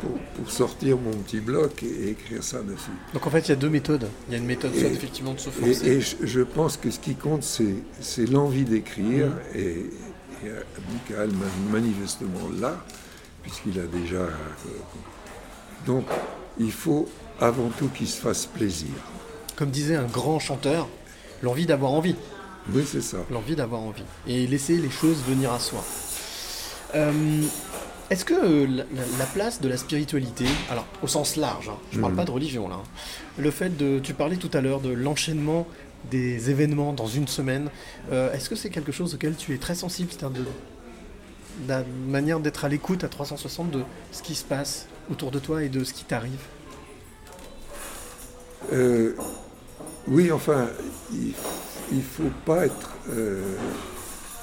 [0.00, 2.90] pour, pour sortir mon petit bloc et, et écrire ça dessus.
[3.14, 4.06] Donc en fait il y a deux méthodes.
[4.28, 5.86] Il y a une méthode soit effectivement de se Et, forcer.
[5.88, 9.32] et je, je pense que ce qui compte, c'est, l'envie d'écrire.
[9.54, 9.60] Et,
[10.44, 10.62] et euh,
[10.92, 12.84] Michael ma- manifestement là,
[13.42, 14.16] puisqu'il a déjà.
[14.16, 14.28] euh,
[15.86, 16.04] donc,
[16.58, 17.08] il faut
[17.40, 18.88] avant tout qu'il se fasse plaisir.
[19.56, 20.86] Comme disait un grand chanteur,
[21.42, 22.14] l'envie d'avoir envie.
[22.74, 23.18] Oui, c'est ça.
[23.30, 24.02] L'envie d'avoir envie.
[24.26, 25.82] Et laisser les choses venir à soi.
[26.94, 27.42] Euh,
[28.10, 31.76] Est-ce que euh, la, la- la place de la spiritualité, alors au sens large, hein,
[31.92, 32.16] je parle Mhm.
[32.16, 32.82] pas de religion là, hein,
[33.36, 35.66] le fait de, tu parlais tout à l'heure de l'enchaînement
[36.10, 37.68] des événements dans une semaine,
[38.10, 41.84] euh, est-ce que c'est quelque chose auquel tu es très sensible, c'est-à-dire de, de la
[42.08, 45.68] manière d'être à l'écoute à 360 de ce qui se passe autour de toi et
[45.68, 46.40] de ce qui t'arrive?
[48.72, 49.14] Euh,
[50.06, 50.68] oui, enfin,
[51.12, 51.34] il
[51.92, 52.96] ne faut pas être.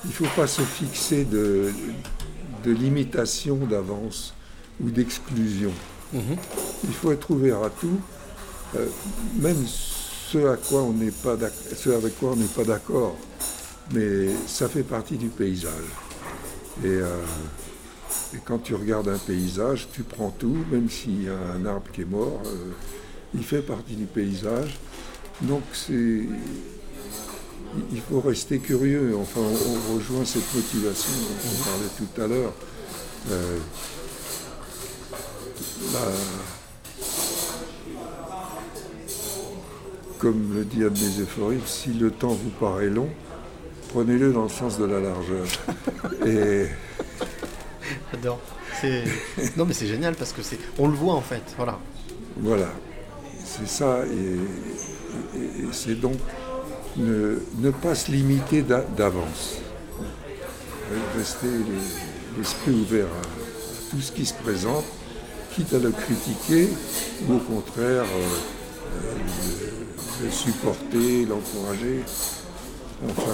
[0.05, 1.71] il faut pas se fixer de, de
[2.71, 4.33] limitation d'avance
[4.81, 5.71] ou d'exclusion.
[6.13, 7.99] Il faut être ouvert à tout,
[8.75, 8.87] euh,
[9.37, 10.93] même ce, à quoi on
[11.23, 11.37] pas
[11.75, 13.15] ce avec quoi on n'est pas d'accord.
[13.93, 15.71] mais ça fait partie du paysage.
[16.83, 17.21] Et, euh,
[18.33, 21.89] et quand tu regardes un paysage, tu prends tout, même s'il y a un arbre
[21.93, 22.71] qui est mort, euh,
[23.33, 24.77] il fait partie du paysage.
[25.41, 26.21] Donc c'est
[27.91, 29.15] il faut rester curieux.
[29.19, 32.53] Enfin, on, on rejoint cette motivation dont on parlait tout à l'heure.
[33.31, 33.57] Euh,
[40.19, 43.09] comme le dit mes euphoristes, si le temps vous paraît long,
[43.89, 45.45] prenez-le dans le sens de la largeur.
[46.25, 46.65] Et
[48.13, 48.39] J'adore.
[49.57, 50.59] Non, mais c'est génial parce que c'est.
[50.77, 51.41] On le voit en fait.
[51.57, 51.79] Voilà.
[52.37, 52.67] Voilà,
[53.45, 56.17] c'est ça, et, et- et c'est donc
[56.97, 59.55] ne, ne pas se limiter d'a- d'avance.
[61.17, 64.85] Rester les- l'esprit ouvert à, à tout ce qui se présente,
[65.53, 66.69] quitte à le critiquer,
[67.27, 69.13] ou au contraire euh, euh,
[70.21, 72.01] le, le supporter, l'encourager.
[73.09, 73.31] Enfin,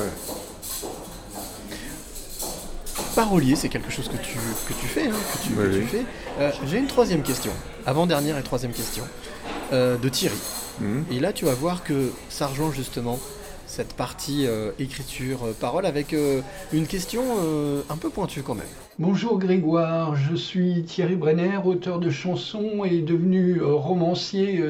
[3.15, 4.37] Parolier, c'est quelque chose que tu,
[4.67, 5.07] que tu fais.
[5.07, 5.85] hein, que tu, Oui, que tu oui.
[5.87, 6.05] fais.
[6.39, 7.51] Euh, J'ai une troisième question.
[7.85, 9.03] Avant-dernière et troisième question.
[9.73, 10.35] euh, de Thierry.
[10.79, 11.05] Mhm.
[11.11, 13.19] Et là, tu vas voir que ça rejoint justement
[13.71, 16.41] cette partie euh, écriture, euh, parole, avec euh,
[16.73, 17.21] une question
[17.89, 18.65] un peu pointue quand même.
[18.99, 24.61] Bonjour Grégoire, je suis Thierry Brenner, auteur de chansons et devenu romancier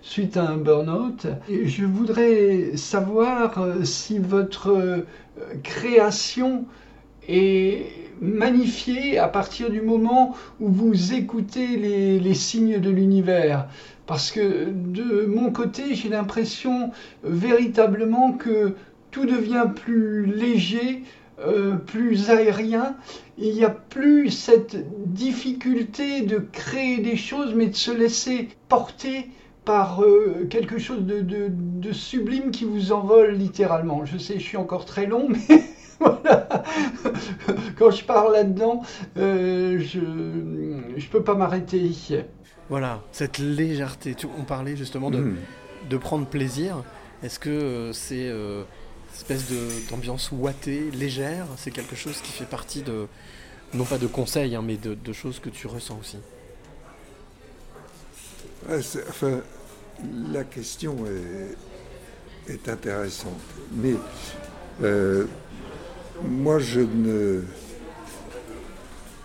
[0.00, 1.26] suite à un burn-out.
[1.48, 5.04] Je voudrais savoir si votre
[5.62, 6.64] création
[7.28, 7.86] est
[8.20, 11.76] magnifiée à partir du moment où vous écoutez
[12.18, 13.68] les signes de l'univers.
[14.06, 16.90] Parce que de mon côté, j'ai l'impression
[17.24, 18.74] euh, véritablement que
[19.10, 21.02] tout devient plus léger,
[21.40, 22.96] euh, plus aérien.
[23.36, 24.76] Il n'y a plus cette
[25.12, 29.28] difficulté de créer des choses, mais de se laisser porter
[29.64, 34.04] par euh, quelque chose de, sublime qui vous envole littéralement.
[34.04, 35.64] Je sais, je suis encore très long, mais
[36.00, 36.48] voilà.
[37.76, 38.82] Quand je parle là-dedans,
[39.16, 41.90] je ne peux pas m'arrêter.
[42.68, 44.14] Voilà, cette légèreté.
[44.14, 45.36] Tu- on parlait justement de, Mhm.
[45.88, 46.82] de prendre plaisir.
[47.22, 48.64] Est-ce que euh, c'est euh,
[49.14, 51.46] espèce de- d'ambiance ouatée, légère?
[51.56, 53.06] C'est quelque chose qui fait partie de,
[53.72, 56.18] non pas de conseils, hein, mais de, de choses que tu ressens aussi?
[58.68, 59.40] Ouais, c'est- enfin,
[60.32, 63.40] la question est, est intéressante.
[63.72, 63.94] Mais
[64.82, 65.26] euh,
[66.24, 67.42] moi, je ne.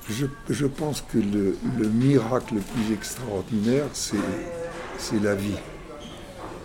[0.10, 5.56] Je, je pense que le, le miracle le plus extraordinaire, c'est la vie.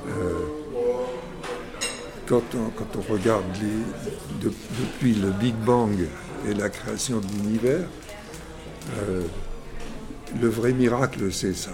[0.09, 0.32] Euh,
[2.26, 5.95] quand, on, quand on regarde les, de- depuis le Big Bang
[6.49, 7.87] et la création de l'univers,
[8.99, 9.22] euh,
[10.41, 11.70] le vrai miracle, c'est ça.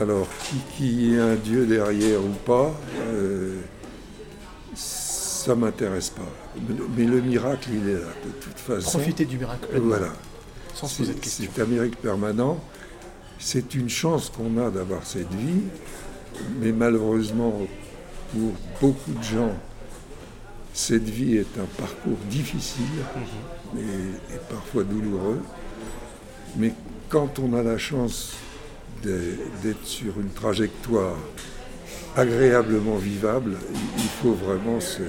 [0.00, 2.72] Alors, qui- qu'il y ait un Dieu derrière ou pas,
[3.08, 3.56] euh,
[5.40, 6.22] ça m'intéresse pas.
[6.96, 8.98] Mais, le miracle, il est là, de toute façon.
[8.98, 10.08] Profiter du miracle Voilà.
[10.74, 11.46] sans se poser de questions.
[11.54, 12.58] C'est un miracle permanent.
[13.38, 15.62] C'est une chance qu'on a d'avoir cette vie,
[16.60, 17.54] mais malheureusement,
[18.32, 19.52] pour beaucoup de gens,
[20.74, 22.84] cette vie est un parcours difficile
[23.16, 23.78] Mhm.
[23.80, 25.40] et, et parfois douloureux.
[26.56, 26.74] Mais
[27.08, 28.34] quand on a la chance
[29.02, 31.16] d'être sur une trajectoire
[32.16, 33.56] agréablement vivable,
[33.96, 35.02] il faut vraiment se,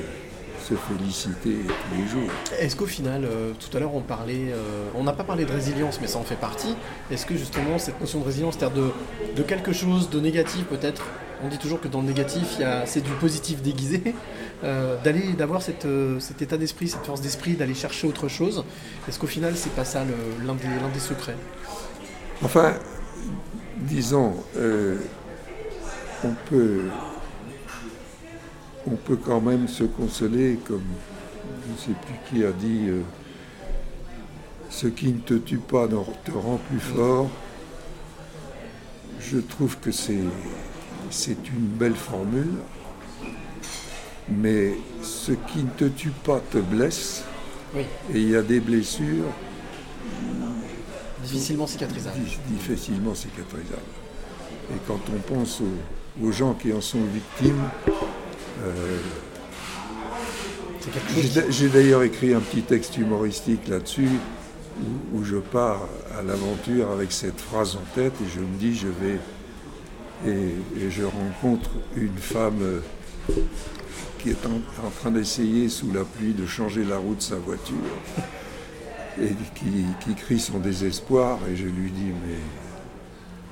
[0.61, 2.29] se féliciter tous les jours.
[2.59, 5.51] Est-ce qu'au final, euh, tout à l'heure on parlait, euh, on n'a pas parlé de
[5.51, 6.75] résilience, mais ça en fait partie.
[7.11, 8.91] Est-ce que justement cette notion de résilience, c'est-à-dire de,
[9.35, 11.03] de quelque chose de négatif peut-être,
[11.43, 14.13] on dit toujours que dans le négatif, c'est du positif déguisé,
[14.63, 15.85] euh, d'aller, d'avoir cet
[16.41, 18.63] état d'esprit, cette force d'esprit, d'aller chercher autre chose.
[19.07, 20.03] Est-ce qu'au final, c'est pas ça
[20.45, 21.37] l'un des, des secrets?
[22.43, 22.73] Enfin,
[23.77, 24.35] disons,
[26.23, 26.81] on peut,
[28.87, 30.83] on peut quand même se consoler, comme
[31.65, 33.01] je ne sais plus qui a dit, euh,
[34.69, 37.29] ce qui ne te tue pas te rend plus fort.
[39.19, 40.15] Je trouve que c'est,
[41.27, 42.53] une belle formule,
[44.29, 44.73] mais
[45.03, 47.23] ce qui ne te tue pas te blesse.
[47.75, 47.83] Oui.
[48.13, 49.31] Et il y a des blessures
[51.23, 52.17] Difficilement cicatrisable.
[52.17, 53.81] Dif- difficilement cicatrisable.
[54.73, 57.61] Et quand on pense aux, aux gens qui en sont victimes,
[61.15, 64.09] j'ai j'ai d'ailleurs écrit un petit texte humoristique là-dessus
[64.81, 65.87] où, où je pars
[66.17, 69.19] à l'aventure avec cette phrase en tête et je me dis je vais
[70.27, 72.79] et, et je rencontre une femme euh,
[74.19, 77.35] qui est en, en train d'essayer sous la pluie de changer la roue de sa
[77.35, 77.75] voiture
[79.19, 82.37] et qui, qui crie son désespoir et je lui dis mais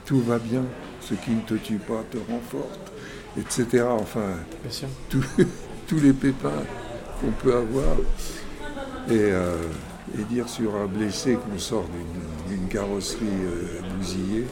[0.05, 0.63] tout va bien,
[1.01, 2.79] ce qui ne te tue pas te renforce,
[3.37, 3.83] etc.
[3.89, 4.35] Enfin,
[5.09, 6.63] tous- les pépins
[7.21, 7.95] qu'on peut avoir.
[9.09, 9.55] Et, euh,
[10.17, 11.85] et dire sur un blessé qu'on sort
[12.47, 14.45] d'une- d'une carrosserie euh, bousillée,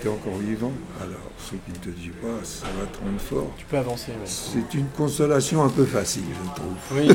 [0.00, 0.72] euh, t'es encore vivant.
[1.00, 3.50] Alors, ce qui ne te dit pas, ça va te rendre fort.
[3.56, 4.12] Tu peux avancer.
[4.12, 4.26] ouais.
[4.26, 6.74] C'est une consolation un peu facile, je trouve.
[6.92, 7.08] Oui,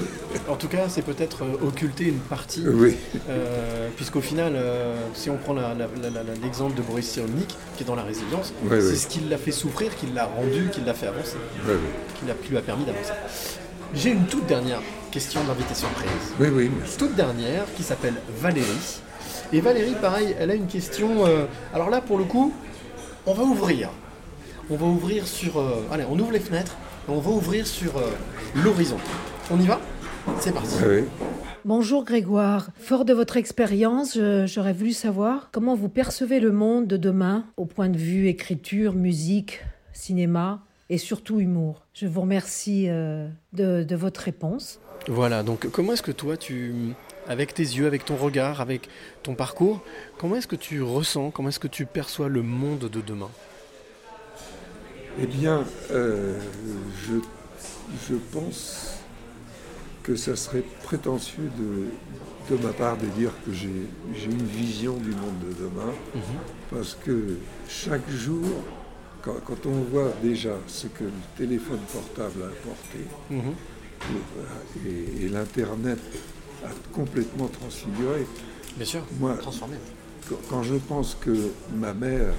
[0.49, 2.63] en tout cas, c'est peut-être euh, occulter une partie.
[2.65, 2.95] Oui.
[3.29, 5.55] Euh, Puisqu'au final, euh, si on prend
[6.41, 8.97] l'exemple de Boris Cyrulnik, qui est dans la résilience, Oui, c'est oui.
[8.97, 12.29] ce qui l'a fait souffrir, qui l'a rendu, qui l'a fait avancer, Oui, oui.
[12.43, 13.13] qui, lui a permis d'avancer.
[13.93, 14.81] J'ai une toute dernière
[15.11, 16.09] question d'invité surprise.
[16.39, 16.97] Oui, oui, merci.
[16.97, 18.99] Toute dernière, qui s'appelle Valérie.
[19.53, 21.25] Et Valérie, pareil, elle a une question.
[21.25, 22.51] euh, alors là, pour le coup,
[23.25, 23.89] on va ouvrir.
[24.69, 25.57] On va ouvrir sur.
[25.59, 26.75] euh, allez, on ouvre les fenêtres
[27.07, 28.11] et on va ouvrir sur euh,
[28.55, 28.97] l'horizon.
[29.51, 29.79] On y va?
[30.39, 30.75] C'est parti.
[30.87, 31.03] Oui.
[31.65, 32.69] Bonjour Grégoire.
[32.79, 37.65] Fort de votre expérience, j'aurais voulu savoir comment vous percevez le monde de demain au
[37.65, 39.61] point de vue écriture, musique,
[39.93, 41.81] cinéma et surtout humour.
[41.93, 44.79] Je vous remercie euh, de, de votre réponse.
[45.07, 46.73] Voilà, donc comment est-ce que toi, tu,
[47.27, 48.89] avec tes yeux, avec ton regard, avec
[49.23, 49.81] ton parcours,
[50.17, 53.29] comment est-ce que tu ressens, comment est-ce que tu perçois le monde de demain?
[55.21, 56.37] Eh bien, euh,
[57.07, 57.15] je,
[58.09, 58.95] je pense
[60.03, 65.09] que ça serait prétentieux de, de ma part de dire que j'ai une vision du
[65.11, 65.93] monde de demain,
[66.69, 68.43] parce que chaque jour,
[69.23, 72.99] quand, quand on voit déjà ce que le téléphone portable a apporté,
[73.31, 73.55] Mhm.
[74.85, 75.97] et l'Internet
[76.65, 78.25] a complètement transfiguré.
[78.75, 79.75] Bien sûr, Moi, transformé.
[80.49, 81.31] quand, je pense que
[81.75, 82.33] ma mère,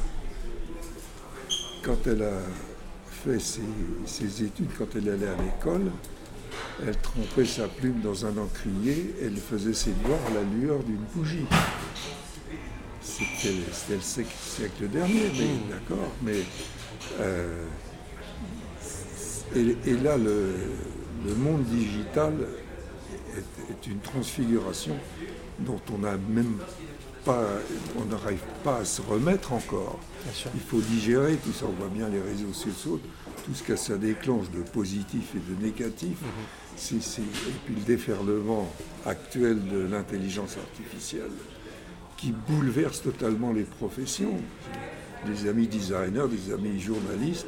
[1.83, 2.41] quand elle a
[3.25, 3.61] fait ses,
[4.05, 5.91] ses études, quand elle allait à l'école,
[6.87, 11.05] elle trempait sa plume dans un encrier, elle faisait ses devoirs à la lueur d'une
[11.15, 11.47] bougie.
[13.01, 13.55] C'était
[13.95, 15.71] le siècle, dernier, mais Mm.
[15.71, 16.41] d'accord, mais
[17.21, 17.65] euh,
[19.55, 20.53] et, et là le,
[21.27, 22.35] le monde digital
[23.39, 24.97] est, une transfiguration
[25.61, 26.59] dont on n'a même
[27.25, 27.45] pas,
[27.99, 29.99] on n'arrive pas à se remettre encore.
[30.55, 31.67] Il faut digérer tout ça.
[31.67, 33.01] On voit bien les réseaux sociaux,
[33.45, 36.19] tout ce que ça déclenche de positif et de négatif.
[36.77, 38.69] C'est- c'est- et puis le déferlement
[39.05, 41.31] actuel de l'intelligence artificielle
[42.17, 44.39] qui bouleverse totalement les professions.
[45.27, 47.47] Des amis designers, des amis journalistes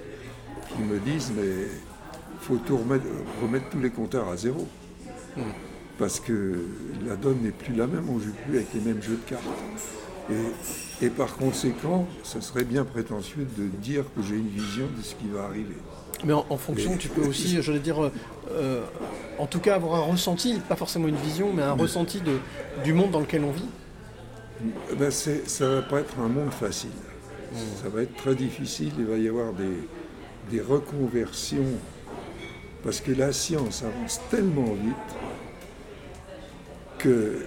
[0.75, 3.05] qui me disent mais il faut tout remettre,
[3.43, 4.67] remettre tous les compteurs à zéro.
[5.99, 6.55] Parce que
[7.07, 9.29] la donne n'est plus la même, on ne joue plus avec les mêmes jeux de
[9.29, 9.43] cartes.
[10.31, 15.03] Et, et par conséquent, ce serait bien prétentieux de dire que j'ai une vision de
[15.03, 15.77] ce qui va arriver.
[16.25, 18.11] Mais en, en fonction, tu peux aussi, je veux dire,
[18.51, 18.83] euh,
[19.39, 22.39] en tout cas avoir un ressenti, pas forcément une vision, mais un ressenti de,
[22.85, 23.69] du monde dans lequel on vit.
[24.93, 26.91] Eh ben, ça ne va pas être un monde facile.
[27.83, 29.89] Ça va être très difficile, il va y avoir des,
[30.51, 31.65] des reconversions,
[32.85, 35.17] parce que la science avance tellement vite
[36.99, 37.39] que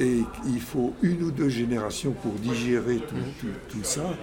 [0.00, 3.46] et il faut une ou deux générations pour digérer tout, tout-
[3.78, 4.14] tout ça.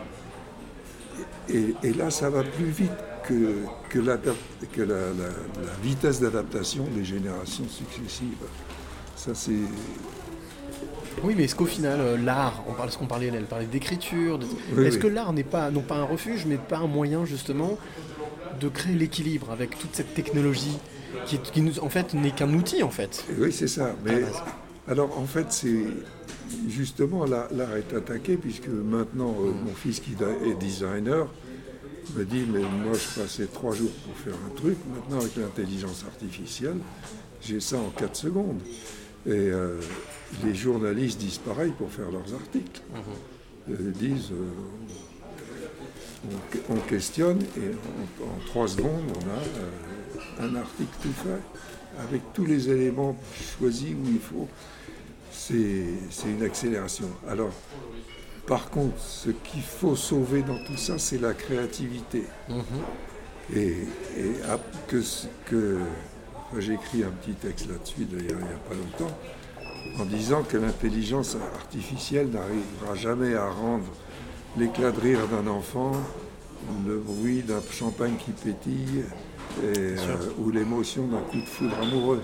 [1.49, 2.91] Et, et là, ça va plus vite
[3.23, 3.55] que,
[3.89, 4.35] que, l'adap-
[4.73, 8.45] que la, la- la vitesse d'adaptation des générations successives.
[9.15, 9.51] Ça, c'est
[11.23, 14.39] Oui, mais est-ce qu'au final, euh, l'art, on parle, ce qu'on parlait, elle parlait d'écriture,
[14.39, 15.01] de- Oui, est-ce oui.
[15.03, 17.77] que l'art n'est pas, non pas un refuge, mais pas un moyen justement
[18.59, 20.77] de créer l'équilibre avec toute cette technologie
[21.25, 23.95] qui, qui nous, en fait, n'est qu'un outil en fait Oui, c'est ça.
[24.05, 24.41] Mais la base.
[24.87, 25.85] alors, en fait, c'est
[26.67, 31.27] justement là- l'art est attaqué puisque maintenant euh, mon fils qui est designer
[32.17, 34.75] me dit mais moi je passais trois jours pour faire un truc.
[34.93, 36.77] Maintenant avec l'intelligence artificielle,
[37.41, 38.59] j'ai ça en quatre secondes.
[39.25, 39.79] Et euh,
[40.43, 42.81] les journalistes disent pareil pour faire leurs articles.
[42.93, 43.75] Mm-hmm.
[43.79, 44.49] Ils disent euh,
[46.25, 51.41] on, on questionne et en, en trois secondes on a euh, un article tout fait
[51.99, 53.15] avec tous les éléments
[53.59, 54.47] choisis où il faut.
[55.31, 57.07] C'est une accélération.
[57.27, 57.51] Alors,
[58.47, 62.23] par contre, ce qu'il faut sauver dans tout ça, c'est la créativité.
[62.49, 62.63] Mhm.
[63.55, 63.75] Et,
[64.87, 65.79] que,
[66.57, 69.17] j'ai écrit un petit texte là-dessus d'ailleurs il n'y a pas longtemps,
[69.99, 73.85] en disant que l'intelligence artificielle n'arrivera jamais à rendre
[74.57, 75.91] l'éclat de rire d'un enfant,
[76.87, 79.03] le bruit d'un champagne qui pétille,
[79.63, 79.95] et, euh,
[80.39, 82.21] ou l'émotion d'un coup de foudre amoureux.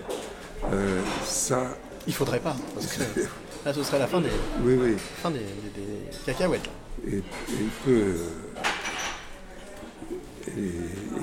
[0.72, 3.02] Euh, ça, Il faudrait pas, parce que
[3.66, 4.30] là ce serait la fin des,
[4.64, 4.96] oui, oui.
[5.22, 6.66] fin des, des- des cacahuètes.
[6.66, 6.72] là.
[7.12, 7.24] Et, et
[7.90, 8.16] euh,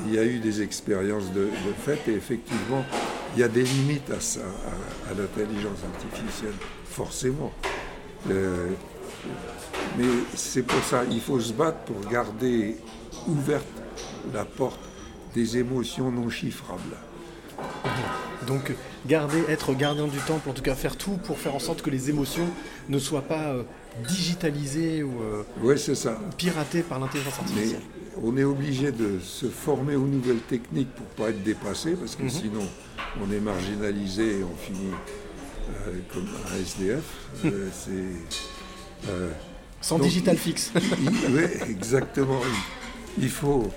[0.06, 2.84] il y a eu des expériences de, de fait, et effectivement,
[3.34, 6.52] il y a des limites à ça, à, à l'intelligence artificielle,
[6.84, 7.52] forcément.
[8.30, 8.68] Euh,
[9.98, 10.04] mais
[10.34, 12.76] c'est pour ça, il faut se battre pour garder
[13.26, 13.66] ouverte
[14.32, 14.80] la porte
[15.34, 16.96] des émotions non chiffrables.
[18.46, 18.72] Donc
[19.06, 21.90] garder, être gardien du temple, en tout cas faire tout pour faire en sorte que
[21.90, 22.46] les émotions
[22.88, 23.62] ne soient pas euh,
[24.08, 26.18] digitalisées ou euh, Ouais, c'est ça.
[26.36, 27.80] piratées par l'intelligence Mais artificielle.
[28.22, 32.24] on est obligé de se former aux nouvelles techniques pour pas être dépassé, parce que
[32.24, 32.30] Mhm.
[32.30, 32.66] sinon
[33.22, 34.90] on est marginalisé et on finit
[35.86, 37.04] euh, comme un SDF.
[37.72, 39.08] C'est,
[39.84, 40.72] Sans donc, digital fixe.
[41.30, 42.40] ouais, exactement.
[43.18, 43.70] Il, faut,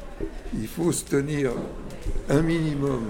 [0.58, 1.52] il faut se tenir
[2.30, 3.04] un minimum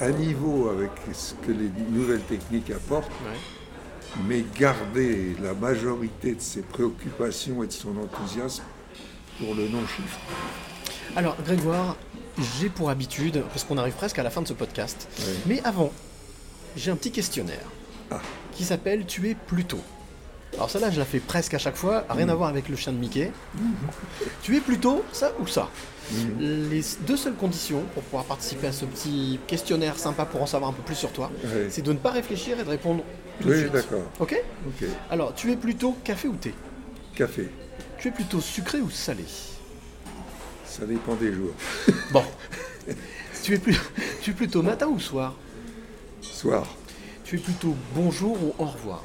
[0.00, 3.12] à niveau avec ce que les nouvelles techniques apportent,
[4.26, 8.62] mais garder la majorité de ses préoccupations et de son enthousiasme
[9.38, 10.18] pour le non-chiffre.
[11.16, 11.98] Alors Grégoire,
[12.58, 15.34] j'ai pour habitude, parce qu'on arrive presque à la fin de ce podcast, Ouais.
[15.44, 15.92] mais avant,
[16.78, 17.66] j'ai un petit questionnaire
[18.52, 19.80] qui s'appelle Tu es plutôt.
[20.54, 22.92] Alors celle-là, je la fais presque à chaque fois, rien à voir avec le chien
[22.92, 23.30] de Mickey.
[24.42, 25.68] Tu es plutôt ça ou ça?
[26.40, 30.70] Les deux seules conditions pour pouvoir participer à ce petit questionnaire sympa pour en savoir
[30.70, 31.30] un peu plus sur toi,
[31.70, 33.04] c'est de ne pas réfléchir et de répondre
[33.40, 33.72] tout de Oui, suite.
[33.72, 34.02] d'accord.
[34.18, 34.36] Ok?
[34.66, 34.88] Ok.
[35.10, 36.52] Alors, tu es plutôt café ou thé?
[37.14, 37.48] Café,
[37.98, 39.24] Tu es plutôt sucré ou salé?
[40.66, 41.52] Ça dépend des jours.
[42.12, 42.24] Bon.
[43.44, 43.78] tu, es plus...
[44.22, 45.34] tu es plutôt matin ou soir?
[46.22, 46.66] Soir,
[47.24, 49.04] Tu es plutôt bonjour ou au revoir?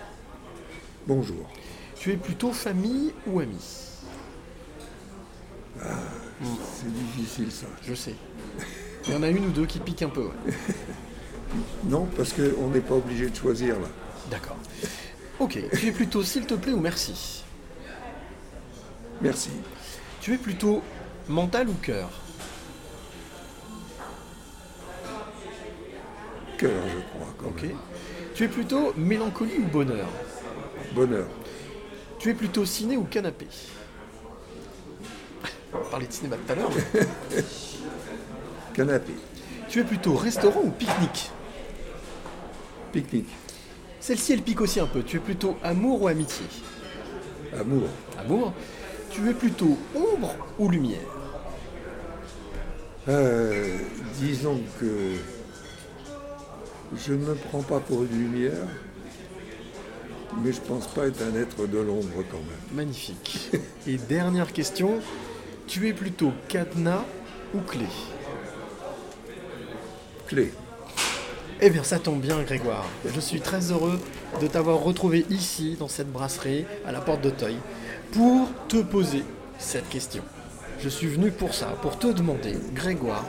[1.08, 1.46] Bonjour.
[1.98, 3.58] Tu es plutôt famille ou ami?
[5.82, 7.68] C'est difficile ça.
[7.84, 8.16] Je sais.
[9.08, 10.24] Il y en a une ou deux qui piquent un peu.
[10.26, 10.54] ouais.
[11.86, 13.88] Non, parce qu'on n'est pas obligé de choisir là.
[14.30, 14.58] D'accord.
[15.40, 15.58] Ok.
[15.78, 17.44] Tu es plutôt s'il te plaît ou merci?
[19.22, 19.52] Merci.
[20.20, 20.82] Tu es plutôt
[21.30, 22.10] mental ou cœur?
[26.58, 27.34] Cœur, je crois.
[27.38, 27.62] Quand Ok.
[27.64, 27.78] même.
[28.34, 30.08] Tu es plutôt mélancolie ou bonheur?
[30.96, 31.28] Bonheur.
[32.20, 33.48] Tu es plutôt ciné ou canapé?
[35.74, 36.72] On parlait de cinéma tout à l'heure.
[36.94, 37.44] mais-
[38.74, 39.14] Canapé.
[39.70, 41.30] Tu es plutôt restaurant ou pique-nique?
[42.94, 43.30] Pique-nique.
[44.00, 45.04] Celle-ci, elle pique aussi un peu.
[45.04, 46.46] Tu es plutôt amour ou amitié?
[47.60, 47.88] Amour.
[48.18, 48.54] Amour.
[49.12, 51.00] Tu es plutôt ombre ou lumière?
[53.08, 53.78] Euh,
[54.20, 55.14] disons que
[56.98, 58.68] je ne me prends pas pour une lumière,
[60.44, 62.74] mais je pense pas être un être de l'ombre quand même.
[62.74, 63.52] Magnifique.
[63.88, 65.00] Et dernière question.
[65.68, 67.04] Tu es plutôt cadenas
[67.54, 67.86] ou clé?
[70.28, 70.52] Clé.
[71.62, 72.86] Eh bien, ça tombe bien, Grégoire.
[73.06, 74.00] Je suis très heureux
[74.42, 77.56] de t'avoir retrouvé ici, dans cette brasserie, à la porte d'Auteuil,
[78.12, 79.24] pour te poser
[79.58, 80.24] cette question.
[80.82, 83.26] Je suis venu pour ça, pour te demander, Grégoire,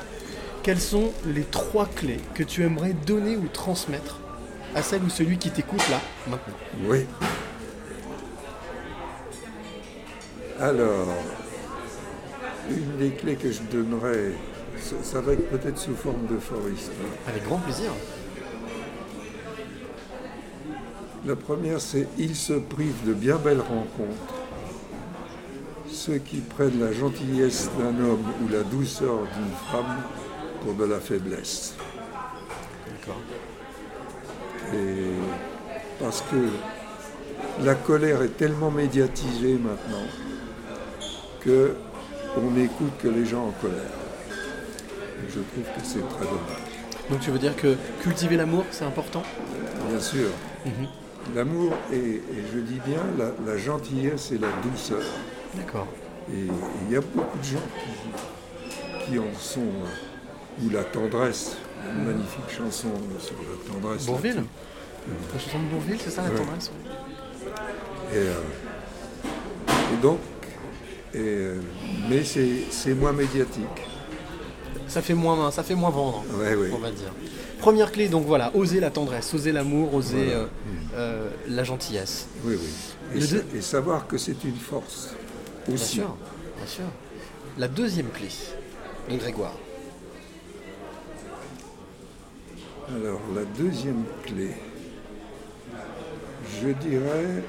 [0.62, 4.20] quelles sont les trois clés que tu aimerais donner ou transmettre
[4.76, 5.98] à celle ou celui qui t'écoute là,
[6.28, 6.54] maintenant
[6.84, 7.06] Oui.
[10.60, 11.08] Alors,
[12.68, 14.32] une des clés que je donnerais,
[14.78, 16.92] ça, ça va être peut-être sous forme de foriste.
[17.26, 17.90] Avec grand plaisir.
[21.24, 24.34] La première, c'est ils se privent de bien belles rencontres.
[25.90, 30.02] Ceux qui prennent la gentillesse d'un homme ou la douceur d'une femme
[30.62, 31.74] pour de la faiblesse.
[32.86, 33.22] D'accord.
[34.74, 35.12] Et
[35.98, 36.36] parce que
[37.64, 40.06] la colère est tellement médiatisée maintenant
[41.40, 41.74] que
[42.36, 43.80] on n'écoute que les gens en colère.
[44.30, 47.10] Et je trouve que c'est très dommage.
[47.10, 49.22] Donc tu veux dire que cultiver l'amour, c'est important?
[49.88, 50.28] Bien sûr.
[50.64, 50.88] Mhm.
[51.34, 55.02] L'amour et, et je dis bien la, la gentillesse et la douceur.
[55.54, 55.86] D'accord.
[56.32, 56.46] Et
[56.86, 57.58] il y a beaucoup de gens
[59.06, 61.56] qui, qui en sont, euh, ou la tendresse,
[61.94, 64.06] une magnifique chanson sur la tendresse.
[64.06, 64.42] Bourville.
[65.32, 66.36] La chanson de Bourville, c'est ça la Ouais.
[66.36, 66.70] tendresse
[68.12, 68.32] Et, euh,
[69.94, 70.18] et donc,
[71.14, 71.60] et, euh,
[72.08, 73.62] mais c'est moins médiatique.
[74.88, 76.70] Ça fait moins, ça fait moins vendre, Ouais, ouais.
[76.74, 77.12] on va dire.
[77.58, 80.30] Première clé, donc voilà, oser la tendresse, oser l'amour, oser Voilà.
[80.40, 80.46] euh,
[80.94, 82.28] euh, la gentillesse.
[82.44, 82.68] Oui, oui.
[83.14, 85.10] Et, Le sa- deux- et savoir que c'est une force
[85.66, 85.94] Bien aussi.
[85.96, 86.16] sûr,
[86.58, 86.84] bien sûr.
[87.58, 88.28] La deuxième clé
[89.10, 89.54] de Grégoire.
[92.88, 94.50] Alors, la deuxième clé,
[96.62, 97.42] je dirais,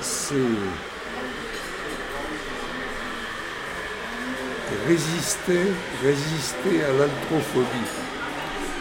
[0.00, 0.34] c'est
[4.88, 5.60] résister,
[6.02, 7.66] résister à l'altrophobie.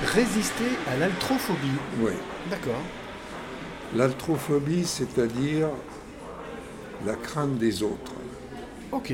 [0.06, 1.78] Résister à l'altrophobie.
[2.00, 2.14] Oui.
[2.50, 2.82] D'accord.
[3.96, 5.68] L'altrophobie, c'est-à-dire
[7.06, 8.14] la crainte des autres.
[8.92, 9.14] Ok.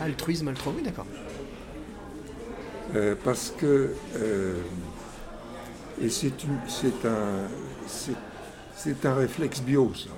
[0.00, 1.06] Altruisme, altro, oui, d'accord.
[2.94, 4.62] Euh, parce que, euh,
[6.02, 6.32] et c'est
[7.04, 10.10] un, un réflexe bio, ça,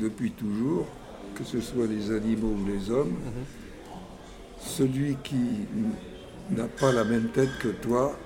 [0.00, 0.86] depuis toujours,
[1.34, 3.14] que ce soit les animaux ou les hommes.
[4.60, 5.36] Celui qui
[6.50, 8.16] n'a pas la même tête que toi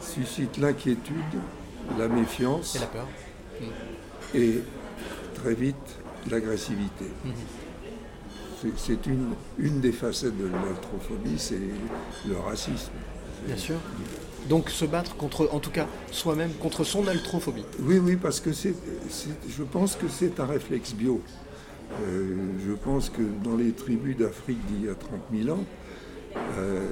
[0.00, 1.14] suscite l'inquiétude,
[1.98, 3.08] la méfiance Et la peur.
[3.60, 3.64] Mm.
[4.36, 4.62] et
[5.34, 5.76] très vite
[6.30, 7.06] l'agressivité.
[7.24, 7.32] Mhm.
[8.60, 11.58] C'est- C'est une, une des facettes de l'altrophobie, c'est
[12.28, 12.92] le racisme.
[13.46, 13.76] Bien sûr.
[14.52, 17.64] Donc se battre contre, en tout cas, soi-même, contre son altrophobie.
[17.80, 18.74] Oui, oui, parce que c'est,
[19.48, 21.22] je pense que c'est un réflexe bio.
[22.02, 22.36] Euh,
[22.66, 25.64] je pense que dans les tribus d'Afrique d'il y a 30 000 ans,
[26.58, 26.86] euh,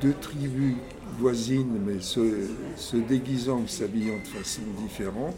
[0.00, 0.76] deux tribus
[1.18, 5.34] voisines, mais se, se déguisant ou s'habillant de façon différente,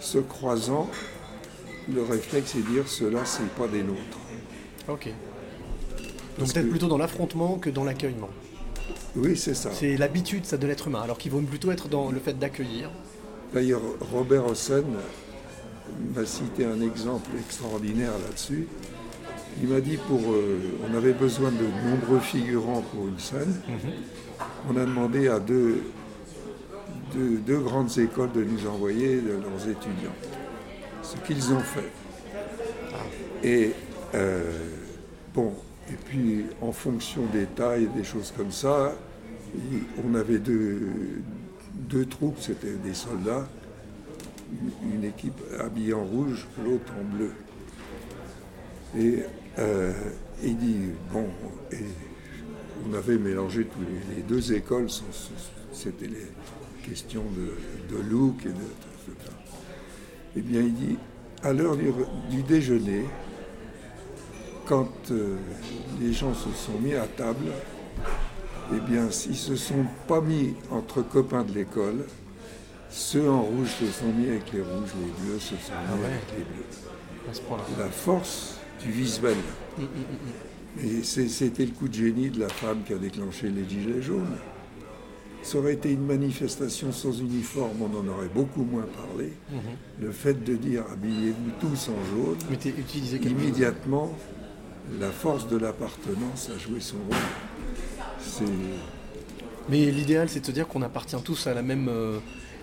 [0.00, 0.90] se croisant,
[1.88, 4.18] le réflexe est de dire cela, c'est pas des nôtres.
[4.88, 5.10] Ok.
[6.40, 8.30] Donc peut-être plutôt dans l'affrontement que dans l'accueillement.
[9.16, 9.70] Oui, c'est ça.
[9.72, 12.90] C'est l'habitude, ça, de l'être humain, alors qu'il vaut plutôt être dans le fait d'accueillir.
[13.52, 13.82] D'ailleurs,
[14.12, 14.82] Robert Hossein
[16.14, 18.66] m'a cité un exemple extraordinaire là-dessus.
[19.62, 20.58] Il m'a dit pour, euh,
[20.90, 23.54] on avait besoin de nombreux figurants pour une scène.
[24.68, 25.82] On a demandé à deux,
[27.14, 30.14] deux, deux grandes écoles de nous envoyer de leurs étudiants.
[31.02, 31.90] Ce qu'ils ont fait.
[33.44, 33.72] Et
[34.14, 34.42] euh,
[35.34, 35.52] bon,
[35.90, 38.94] et puis en fonction des tailles, des choses comme ça,
[40.04, 40.80] on avait deux,
[41.74, 43.46] deux troupes, c'était des soldats,
[44.82, 47.30] une- équipe habillée en rouge, l'autre en bleu.
[48.96, 49.22] Et
[49.58, 49.92] euh,
[50.42, 50.76] il dit,
[51.12, 51.26] bon,
[51.72, 51.76] et
[52.88, 53.80] on avait mélangé tous
[54.16, 54.88] les, deux écoles,
[55.72, 56.26] c'était les
[56.88, 59.32] questions de, look et de tout ça.
[60.36, 60.96] Eh bien, il dit,
[61.42, 63.04] à l'heure du déjeuner,
[64.66, 65.36] quand euh,
[66.00, 67.46] les gens se sont mis à table,
[68.74, 72.04] eh bien, s'ils se sont pas mis entre copains de l'école,
[72.90, 75.94] ceux en rouge se sont mis avec les rouges, les bleus se sont mis Ah
[75.96, 76.06] ouais.
[76.06, 77.78] avec les bleus.
[77.78, 79.36] La force du visuel.
[79.78, 83.48] Mm, mm, mm, Et c'était le coup de génie de la femme qui a déclenché
[83.48, 84.36] les gilets jaunes.
[85.42, 89.32] Ça aurait été une manifestation sans uniforme, on en aurait beaucoup moins parlé.
[89.52, 89.60] Mhm.
[90.00, 93.26] Le fait de dire habillez-vous tous en jaune, Mais utilisé chose.
[95.00, 98.48] La force de l'appartenance a joué son rôle.
[99.68, 102.18] Mais l'idéal, c'est de se dire qu'on appartient tous à la même, euh,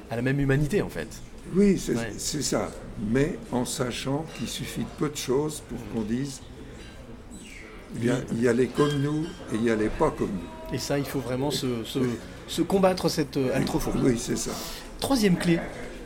[0.09, 1.07] à la même humanité, en fait.
[1.55, 2.13] oui, c'est Ouais.
[2.17, 2.69] ça.
[3.09, 6.41] Mais en sachant qu'il suffit de peu de choses pour qu'on dise
[7.95, 10.73] bien, il y a les comme nous et il y a les pas comme nous.
[10.75, 11.99] Et ça, il faut vraiment se, se-
[12.47, 13.99] se combattre cette euh, altrophobie.
[14.03, 14.51] Oui, c'est ça.
[14.99, 15.59] Troisième clé,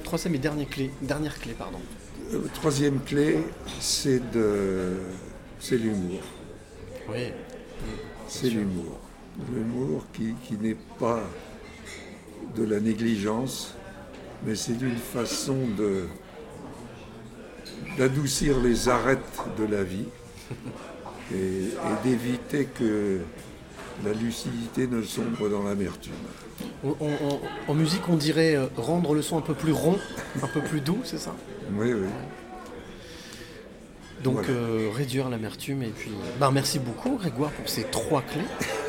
[0.03, 1.79] troisième et dernière clé, dernière clé, pardon.
[2.33, 3.39] Euh, Troisième clé,
[3.79, 4.93] c'est de,
[5.59, 6.21] c'est l'humour.
[7.09, 7.31] Oui.
[8.27, 8.99] C'est l'humour.
[9.53, 11.21] L'humour qui, qui n'est pas
[12.55, 13.75] de la négligence,
[14.45, 16.05] mais c'est d'une façon de
[17.97, 19.19] d'adoucir les arêtes
[19.57, 20.07] de la vie
[21.33, 23.19] et, et d'éviter que
[24.03, 26.13] la lucidité ne sombre dans l'amertume.
[27.67, 29.97] En musique, on dirait euh, rendre le son un peu plus rond,
[30.41, 31.35] un peu plus doux, c'est ça?
[31.73, 32.07] Oui, oui.
[34.25, 34.49] Donc Voilà.
[34.49, 36.09] euh, réduire l'amertume et puis.
[36.39, 38.41] Ben, merci beaucoup Grégoire pour ces trois clés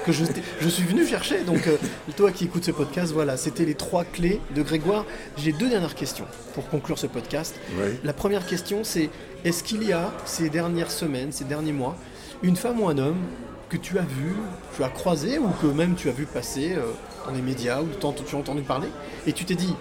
[0.07, 0.25] que je,
[0.69, 1.43] suis venu chercher.
[1.43, 1.77] Donc euh,
[2.17, 5.05] toi qui écoutes ce podcast, voilà, c'était les trois clés de Grégoire.
[5.37, 6.25] J'ai deux dernières questions
[6.55, 7.55] pour conclure ce podcast.
[8.03, 9.11] La première question c'est
[9.45, 11.99] est-ce qu'il y a ces dernières semaines, ces derniers mois,
[12.43, 13.21] une femme ou un homme
[13.69, 14.33] que tu as vu,
[14.75, 16.93] tu as croisé ou que même tu as vu passer euh,
[17.27, 18.89] dans les médias ou tant tu as entendu parler
[19.27, 19.75] et tu t'es dit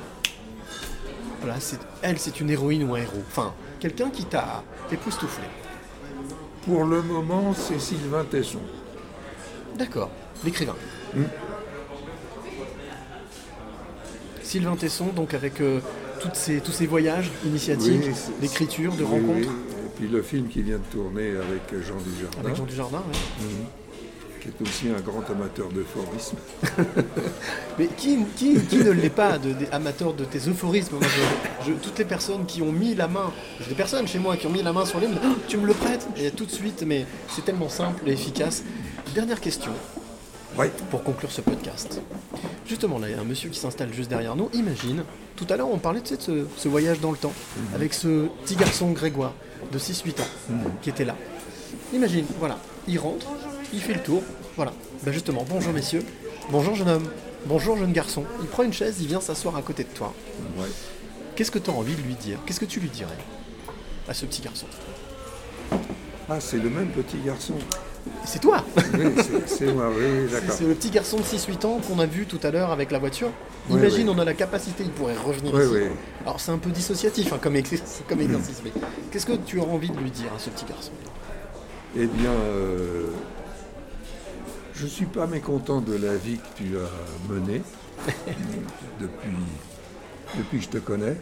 [1.41, 3.23] voilà, c'est, elle c'est une héroïne ou un héros.
[3.27, 5.43] Enfin, quelqu'un qui t'a époustouflé.
[6.65, 8.59] Pour le moment, c'est Sylvain Tesson.
[9.77, 10.09] D'accord,
[10.43, 10.75] l'écrivain.
[11.13, 11.23] Mm.
[14.41, 15.79] Sylvain Tesson, donc avec euh,
[16.21, 19.49] toutes ces, tous ces voyages initiatiques, Oui, d'écriture, de oui, rencontres.
[19.49, 19.85] oui.
[19.85, 22.39] Et puis le film qui vient de tourner avec Jean Dujardin.
[22.43, 23.45] Avec Jean Dujardin, ouais.
[23.45, 23.65] Mhm.
[24.45, 26.37] Qui est aussi un grand amateur d'euphorisme.
[27.79, 30.97] Mais qui, qui, qui ne l'est pas, de, amateurs de tes euphorismes?
[30.97, 31.07] Moi,
[31.65, 33.31] je- je- Toutes les personnes qui ont mis la main,
[33.67, 35.73] des personnes chez moi qui ont mis la main sur les Oh, tu me le
[35.73, 36.07] prêtes?
[36.17, 38.63] Et tout de suite, mais c'est tellement simple et efficace.
[39.15, 39.71] Dernière question,
[40.91, 42.01] pour conclure ce podcast.
[42.67, 44.49] Justement, là, il y a un monsieur qui s'installe juste derrière nous.
[44.53, 45.03] Imagine,
[45.35, 47.33] tout à l'heure, on parlait tu sais, de ce, ce voyage dans le temps,
[47.75, 49.33] avec ce petit garçon Grégoire,
[49.71, 51.15] de 6-8 ans, qui était là.
[51.93, 52.57] Imagine, voilà,
[52.87, 53.27] il rentre,
[53.73, 54.23] il fait le tour,
[54.55, 54.73] voilà.
[55.03, 56.03] Ben justement, bonjour messieurs,
[56.51, 57.07] bonjour jeune homme,
[57.45, 58.23] bonjour jeune garçon.
[58.41, 60.13] Il prend une chaise, il vient s'asseoir à côté de toi.
[60.57, 60.65] Ouais.
[61.35, 62.39] Qu'est-ce que tu as envie de lui dire?
[62.45, 63.17] Qu'est-ce que tu lui dirais
[64.07, 64.67] à ce petit garçon?
[66.29, 67.53] Ah, c'est le même petit garçon.
[68.23, 68.63] C'est toi
[68.93, 69.05] Oui,
[69.47, 70.55] c'est- moi, oui, d'accord.
[70.55, 72.99] C'est le petit garçon de 6-8 ans qu'on a vu tout à l'heure avec la
[72.99, 73.31] voiture.
[73.69, 74.13] Oui, Imagine, oui.
[74.15, 75.71] on a la capacité, il pourrait revenir Oui, ici.
[75.73, 75.81] oui.
[76.23, 77.55] Alors c'est un peu dissociatif hein, comme,
[78.09, 78.71] comme exercice, mais
[79.11, 80.91] qu'est-ce que tu auras envie de lui dire à ce petit garçon?
[81.97, 83.07] Eh bien, euh,
[84.75, 87.61] je ne suis pas mécontent de la vie que tu as menée
[88.99, 89.29] depuis,
[90.37, 91.15] depuis que je te connais.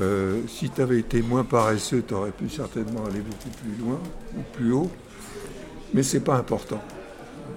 [0.00, 4.00] Euh, si tu avais été moins paresseux, tu aurais pu certainement aller beaucoup plus loin
[4.36, 4.90] ou plus haut.
[5.94, 6.80] Mais c'est pas important.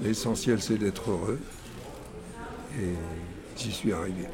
[0.02, 1.40] L'essentiel, c'est d'être heureux.
[2.80, 2.94] Et
[3.57, 4.28] j'y suis arrivé.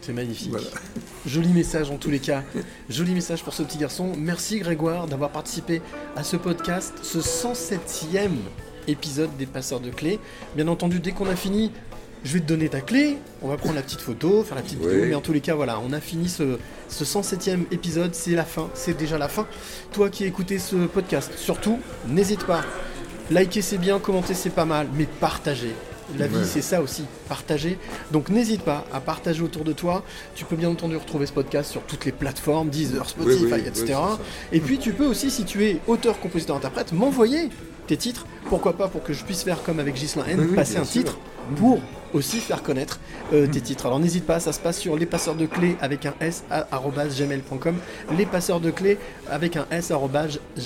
[0.00, 0.54] C'est magnifique.
[1.26, 2.42] Joli message en tous les cas.
[2.88, 4.12] Joli message pour ce petit garçon.
[4.16, 5.82] Merci Grégoire d'avoir participé
[6.16, 8.30] à ce podcast, ce 107e
[8.88, 10.18] épisode des passeurs de clés.
[10.56, 11.70] Bien entendu, dès qu'on a fini,
[12.24, 14.80] je vais te donner ta clé, on va prendre la petite photo, faire la petite
[14.80, 16.58] vidéo, mais en tous les cas, voilà, on a fini ce,
[16.88, 19.46] ce 107e épisode, c'est la fin, c'est déjà la fin.
[19.92, 21.78] Toi qui as écouté ce podcast, surtout,
[22.08, 22.64] n'hésite pas,
[23.30, 25.74] liker c'est bien, commenter c'est pas mal, mais partagez.
[26.18, 26.44] La vie, Ouais.
[26.46, 27.76] c'est ça aussi, partager.
[28.12, 30.02] Donc n'hésite pas à partager autour de toi.
[30.34, 33.62] Tu peux bien entendu retrouver ce podcast sur toutes les plateformes, Deezer, Spotify, Oui, oui,
[33.66, 33.94] etc.
[34.50, 37.50] Et puis tu peux aussi, si tu es auteur, compositeur, interprète, m'envoyer
[37.88, 38.24] tes titres.
[38.48, 41.02] Pourquoi pas pour que je puisse faire comme avec Gislain N, Oui, passer un sûr.
[41.02, 41.18] titre
[41.56, 41.80] pour
[42.14, 43.00] aussi faire connaître
[43.32, 43.86] euh, tes titres.
[43.86, 46.66] Alors n'hésite pas, ça se passe sur les passeurs de clés avec un s à-
[46.70, 47.74] arobase gmail.com.
[48.16, 48.98] Les passeurs de clés
[49.30, 49.92] avec un s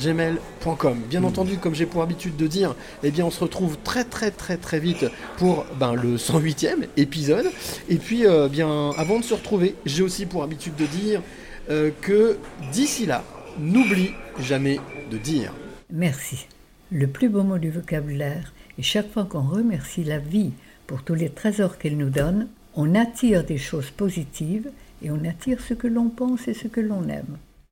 [0.04, 0.98] gmail.com.
[1.08, 4.30] Bien entendu, comme j'ai pour habitude de dire, eh bien on se retrouve très très
[4.30, 5.06] très très vite
[5.38, 7.46] pour ben, le 108e épisode.
[7.88, 11.22] Et puis euh, bien avant de se retrouver, j'ai aussi pour habitude de dire
[11.70, 12.36] euh, que
[12.72, 13.24] d'ici là,
[13.58, 14.78] n'oublie jamais
[15.10, 15.52] de dire.
[15.90, 16.46] Merci.
[16.94, 20.52] Le plus beau mot du vocabulaire, et chaque fois qu'on remercie la vie
[20.86, 24.70] pour tous les trésors qu'elle nous donne, on attire des choses positives
[25.02, 27.38] et on attire ce que l'on pense et ce que l'on aime.